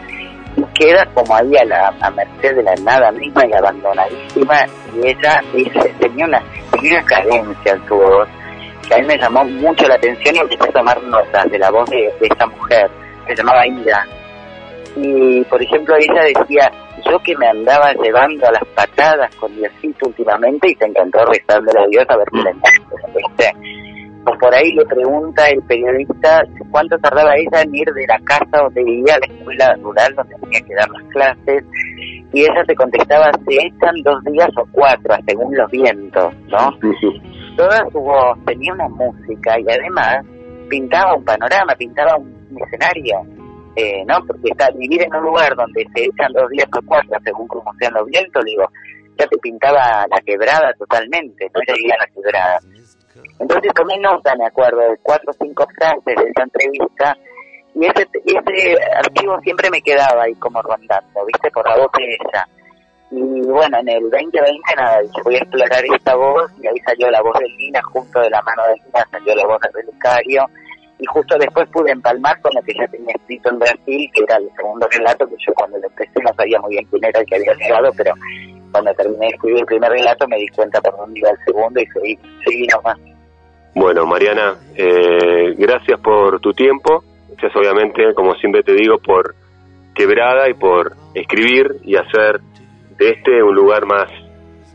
Y 0.56 0.62
queda 0.74 1.06
como 1.14 1.36
ahí 1.36 1.56
a 1.56 1.64
la 1.64 1.94
a 2.00 2.10
merced 2.10 2.56
de 2.56 2.62
la 2.62 2.74
nada 2.76 3.12
misma 3.12 3.46
y 3.46 3.52
abandonadísima, 3.52 4.66
y 4.94 5.08
ella 5.08 5.42
tenía 6.00 6.24
una, 6.24 6.42
tenía 6.72 6.98
una 6.98 7.06
cadencia 7.06 7.72
en 7.72 7.86
su 7.86 7.94
voz, 7.94 8.28
que 8.88 8.94
a 8.94 8.98
mí 8.98 9.04
me 9.04 9.18
llamó 9.18 9.44
mucho 9.44 9.86
la 9.86 9.94
atención 9.94 10.36
y 10.36 10.38
empecé 10.40 10.68
a 10.68 10.72
tomar 10.72 11.02
notas 11.04 11.50
de 11.50 11.58
la 11.58 11.70
voz 11.70 11.88
de, 11.90 12.12
de 12.20 12.26
esta 12.26 12.46
mujer, 12.46 12.90
se 13.26 13.34
llamaba 13.36 13.66
Ida. 13.66 14.06
Y, 14.96 15.44
por 15.44 15.62
ejemplo, 15.62 15.94
ella 15.96 16.22
decía, 16.22 16.72
yo 17.10 17.18
que 17.20 17.36
me 17.36 17.46
andaba 17.46 17.92
llevando 17.94 18.46
a 18.46 18.52
las 18.52 18.64
patadas 18.74 19.34
con 19.36 19.54
Diosito 19.54 20.06
últimamente 20.06 20.70
y 20.70 20.74
se 20.74 20.86
encantó 20.86 21.24
rezarle 21.26 21.70
a 21.78 21.86
Dios 21.86 22.04
a 22.08 22.16
ver 22.16 22.26
qué 22.32 22.38
le 22.38 22.52
¿viste? 23.14 23.52
Pues 24.24 24.38
por 24.40 24.54
ahí 24.54 24.72
le 24.72 24.84
pregunta 24.86 25.48
el 25.48 25.62
periodista 25.62 26.42
cuánto 26.70 26.98
tardaba 26.98 27.36
ella 27.36 27.62
en 27.62 27.74
ir 27.74 27.86
de 27.92 28.06
la 28.08 28.18
casa 28.24 28.64
donde 28.64 28.82
vivía 28.82 29.14
a 29.14 29.18
la 29.20 29.34
escuela 29.34 29.74
rural 29.80 30.14
donde 30.16 30.34
tenía 30.34 30.60
que 30.60 30.74
dar 30.74 30.88
las 30.90 31.02
clases 31.12 31.64
y 32.32 32.40
ella 32.40 32.64
te 32.66 32.74
contestaba 32.74 33.30
se 33.46 33.54
echan 33.54 33.94
dos 34.02 34.24
días 34.24 34.50
o 34.56 34.66
cuatro 34.72 35.14
según 35.26 35.56
los 35.56 35.70
vientos, 35.70 36.34
¿no? 36.48 36.78
Toda 37.56 37.88
su 37.92 38.00
voz 38.00 38.36
tenía 38.46 38.72
una 38.72 38.88
música 38.88 39.58
y 39.60 39.70
además 39.70 40.26
pintaba 40.68 41.14
un 41.14 41.24
panorama, 41.24 41.74
pintaba 41.76 42.16
un 42.16 42.58
escenario 42.60 43.35
eh, 43.76 44.02
¿no? 44.06 44.24
Porque 44.26 44.48
está 44.50 44.70
vivir 44.70 45.02
en 45.02 45.14
un 45.14 45.24
lugar 45.24 45.54
donde 45.54 45.86
se 45.94 46.04
echan 46.04 46.32
dos 46.32 46.48
días 46.50 46.66
o 46.74 46.80
cuatro, 46.86 47.18
según 47.22 47.46
como 47.46 47.72
sean 47.78 47.92
los 47.92 48.06
vientos, 48.06 48.42
digo, 48.44 48.64
ya 49.18 49.26
te 49.26 49.36
pintaba 49.38 50.06
la 50.10 50.20
quebrada 50.24 50.72
totalmente, 50.78 51.50
no 51.54 51.60
era 51.60 51.96
la 51.98 52.06
quebrada. 52.06 52.58
Entonces 53.38 53.72
tomé 53.74 53.98
nota, 53.98 54.34
me 54.36 54.46
acuerdo, 54.46 54.80
de 54.80 54.96
cuatro 55.02 55.30
o 55.30 55.44
cinco 55.44 55.66
frases 55.74 56.02
de 56.04 56.30
esa 56.30 56.42
entrevista, 56.42 57.16
y 57.74 57.84
ese, 57.84 58.08
ese 58.24 58.82
archivo 58.96 59.38
siempre 59.42 59.70
me 59.70 59.82
quedaba 59.82 60.22
ahí 60.22 60.34
como 60.36 60.62
rondando, 60.62 61.26
¿viste? 61.26 61.50
Por 61.50 61.68
la 61.68 61.76
voz 61.76 61.90
de 61.98 62.04
ella. 62.04 62.48
Y 63.10 63.46
bueno, 63.46 63.78
en 63.78 63.88
el 63.88 64.10
2020 64.10 64.74
nada, 64.76 65.00
voy 65.22 65.36
a 65.36 65.38
explorar 65.38 65.84
esta 65.94 66.14
voz, 66.16 66.50
y 66.62 66.66
ahí 66.66 66.78
salió 66.86 67.10
la 67.10 67.20
voz 67.20 67.38
de 67.38 67.48
Lina, 67.48 67.82
junto 67.82 68.20
de 68.20 68.30
la 68.30 68.40
mano 68.40 68.62
de 68.68 68.74
Lina 68.76 69.06
salió 69.10 69.34
la 69.34 69.46
voz 69.46 69.60
de 69.60 69.68
Relicario, 69.80 70.46
y 70.98 71.06
justo 71.06 71.36
después 71.38 71.68
pude 71.70 71.90
empalmar 71.92 72.40
con 72.40 72.52
lo 72.54 72.62
que 72.62 72.72
ya 72.74 72.86
tenía 72.88 73.14
escrito 73.14 73.50
en 73.50 73.58
Brasil, 73.58 74.10
que 74.14 74.22
era 74.22 74.36
el 74.36 74.50
segundo 74.56 74.86
relato, 74.90 75.28
que 75.28 75.36
yo 75.46 75.52
cuando 75.54 75.78
lo 75.78 75.86
empecé 75.86 76.22
no 76.22 76.32
sabía 76.34 76.60
muy 76.60 76.70
bien 76.70 76.86
quién 76.90 77.04
era 77.04 77.20
el 77.20 77.26
que 77.26 77.36
había 77.36 77.54
llegado, 77.54 77.90
pero 77.96 78.14
cuando 78.72 78.94
terminé 78.94 79.26
de 79.26 79.32
escribir 79.34 79.60
el 79.60 79.66
primer 79.66 79.90
relato 79.90 80.28
me 80.28 80.38
di 80.38 80.48
cuenta 80.48 80.80
por 80.80 80.96
dónde 80.96 81.18
iba 81.18 81.30
el 81.30 81.38
segundo 81.44 81.80
y 81.80 81.86
seguí, 81.86 82.18
seguí 82.44 82.66
nomás. 82.66 82.98
Bueno, 83.74 84.06
Mariana, 84.06 84.56
eh, 84.74 85.54
gracias 85.58 86.00
por 86.00 86.40
tu 86.40 86.54
tiempo, 86.54 87.04
gracias 87.28 87.54
obviamente, 87.56 88.14
como 88.14 88.34
siempre 88.36 88.62
te 88.62 88.72
digo, 88.72 88.98
por 88.98 89.34
quebrada 89.94 90.48
y 90.48 90.54
por 90.54 90.94
escribir 91.14 91.76
y 91.84 91.96
hacer 91.96 92.40
de 92.98 93.10
este 93.10 93.42
un 93.42 93.54
lugar 93.54 93.84
más, 93.84 94.08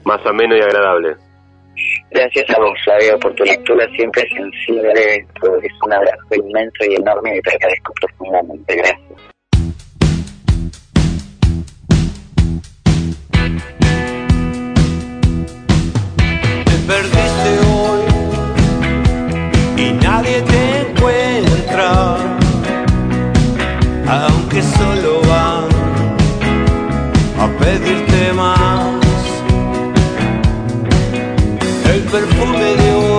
más 0.04 0.24
ameno 0.26 0.56
y 0.56 0.62
agradable. 0.62 1.16
Gracias 2.12 2.50
a 2.50 2.60
vos, 2.60 2.78
Flavio, 2.84 3.18
por 3.20 3.34
tu 3.36 3.46
lectura 3.46 3.88
siempre 3.96 4.22
sensible. 4.36 5.26
Es 5.64 5.74
un 5.86 5.94
abrazo 5.94 6.36
inmenso 6.36 6.84
y 6.90 6.96
enorme 6.96 7.38
y 7.38 7.42
te 7.42 7.56
agradezco 7.56 7.94
profundamente. 8.02 8.76
Gracias. 8.76 9.00
Te 16.66 16.78
perdiste 16.86 17.52
hoy 17.72 18.02
y 19.78 19.94
nadie 20.04 20.42
te 20.42 20.82
encuentra, 20.82 22.18
aunque 24.10 24.62
solo 24.62 25.22
van 25.22 25.70
a 27.40 27.48
pedirte 27.58 28.11
perfume 32.12 32.76
de 32.76 32.94
hoy 32.94 33.11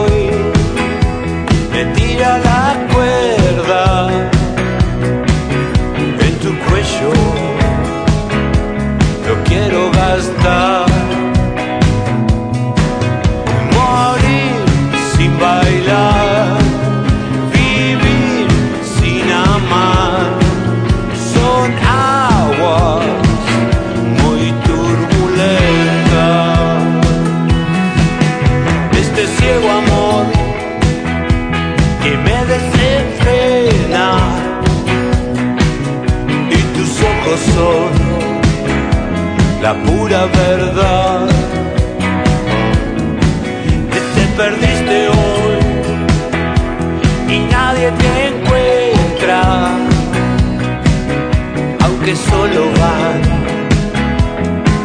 aunque 52.02 52.16
solo 52.16 52.64
van 52.80 53.22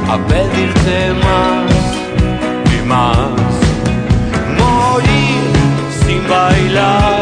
a 0.08 0.18
pedirte 0.28 1.14
más 1.24 1.72
y 2.76 2.88
más. 2.88 3.32
Morir 4.60 5.42
sin 6.06 6.22
bailar, 6.30 7.17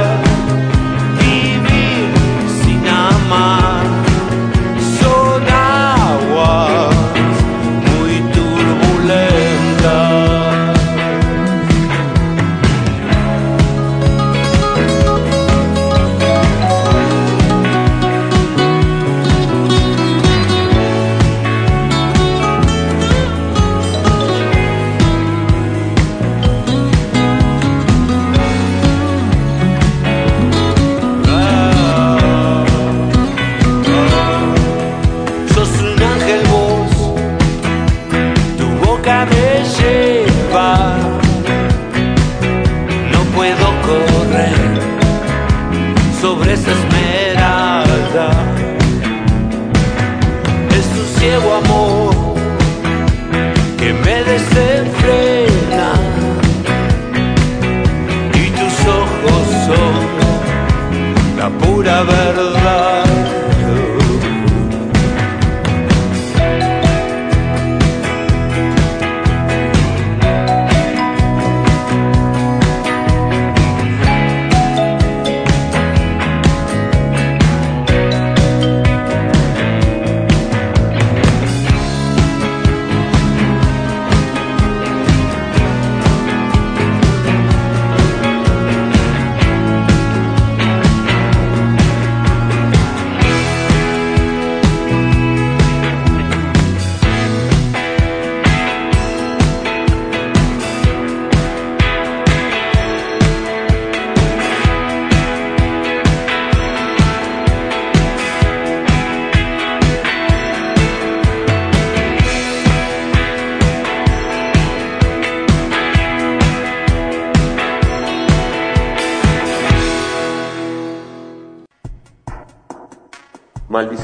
boca 39.25 39.35
me 39.35 39.63
lleva. 39.63 40.97
No 43.11 43.19
puedo 43.35 43.65
correr 43.81 44.53
sobre 46.21 46.53
esa 46.53 46.94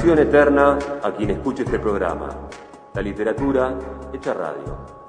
Eterna 0.03 0.79
a 1.03 1.11
quien 1.11 1.29
escuche 1.29 1.61
este 1.61 1.77
programa. 1.77 2.29
La 2.95 3.01
literatura 3.03 3.77
hecha 4.11 4.33
radio. 4.33 5.00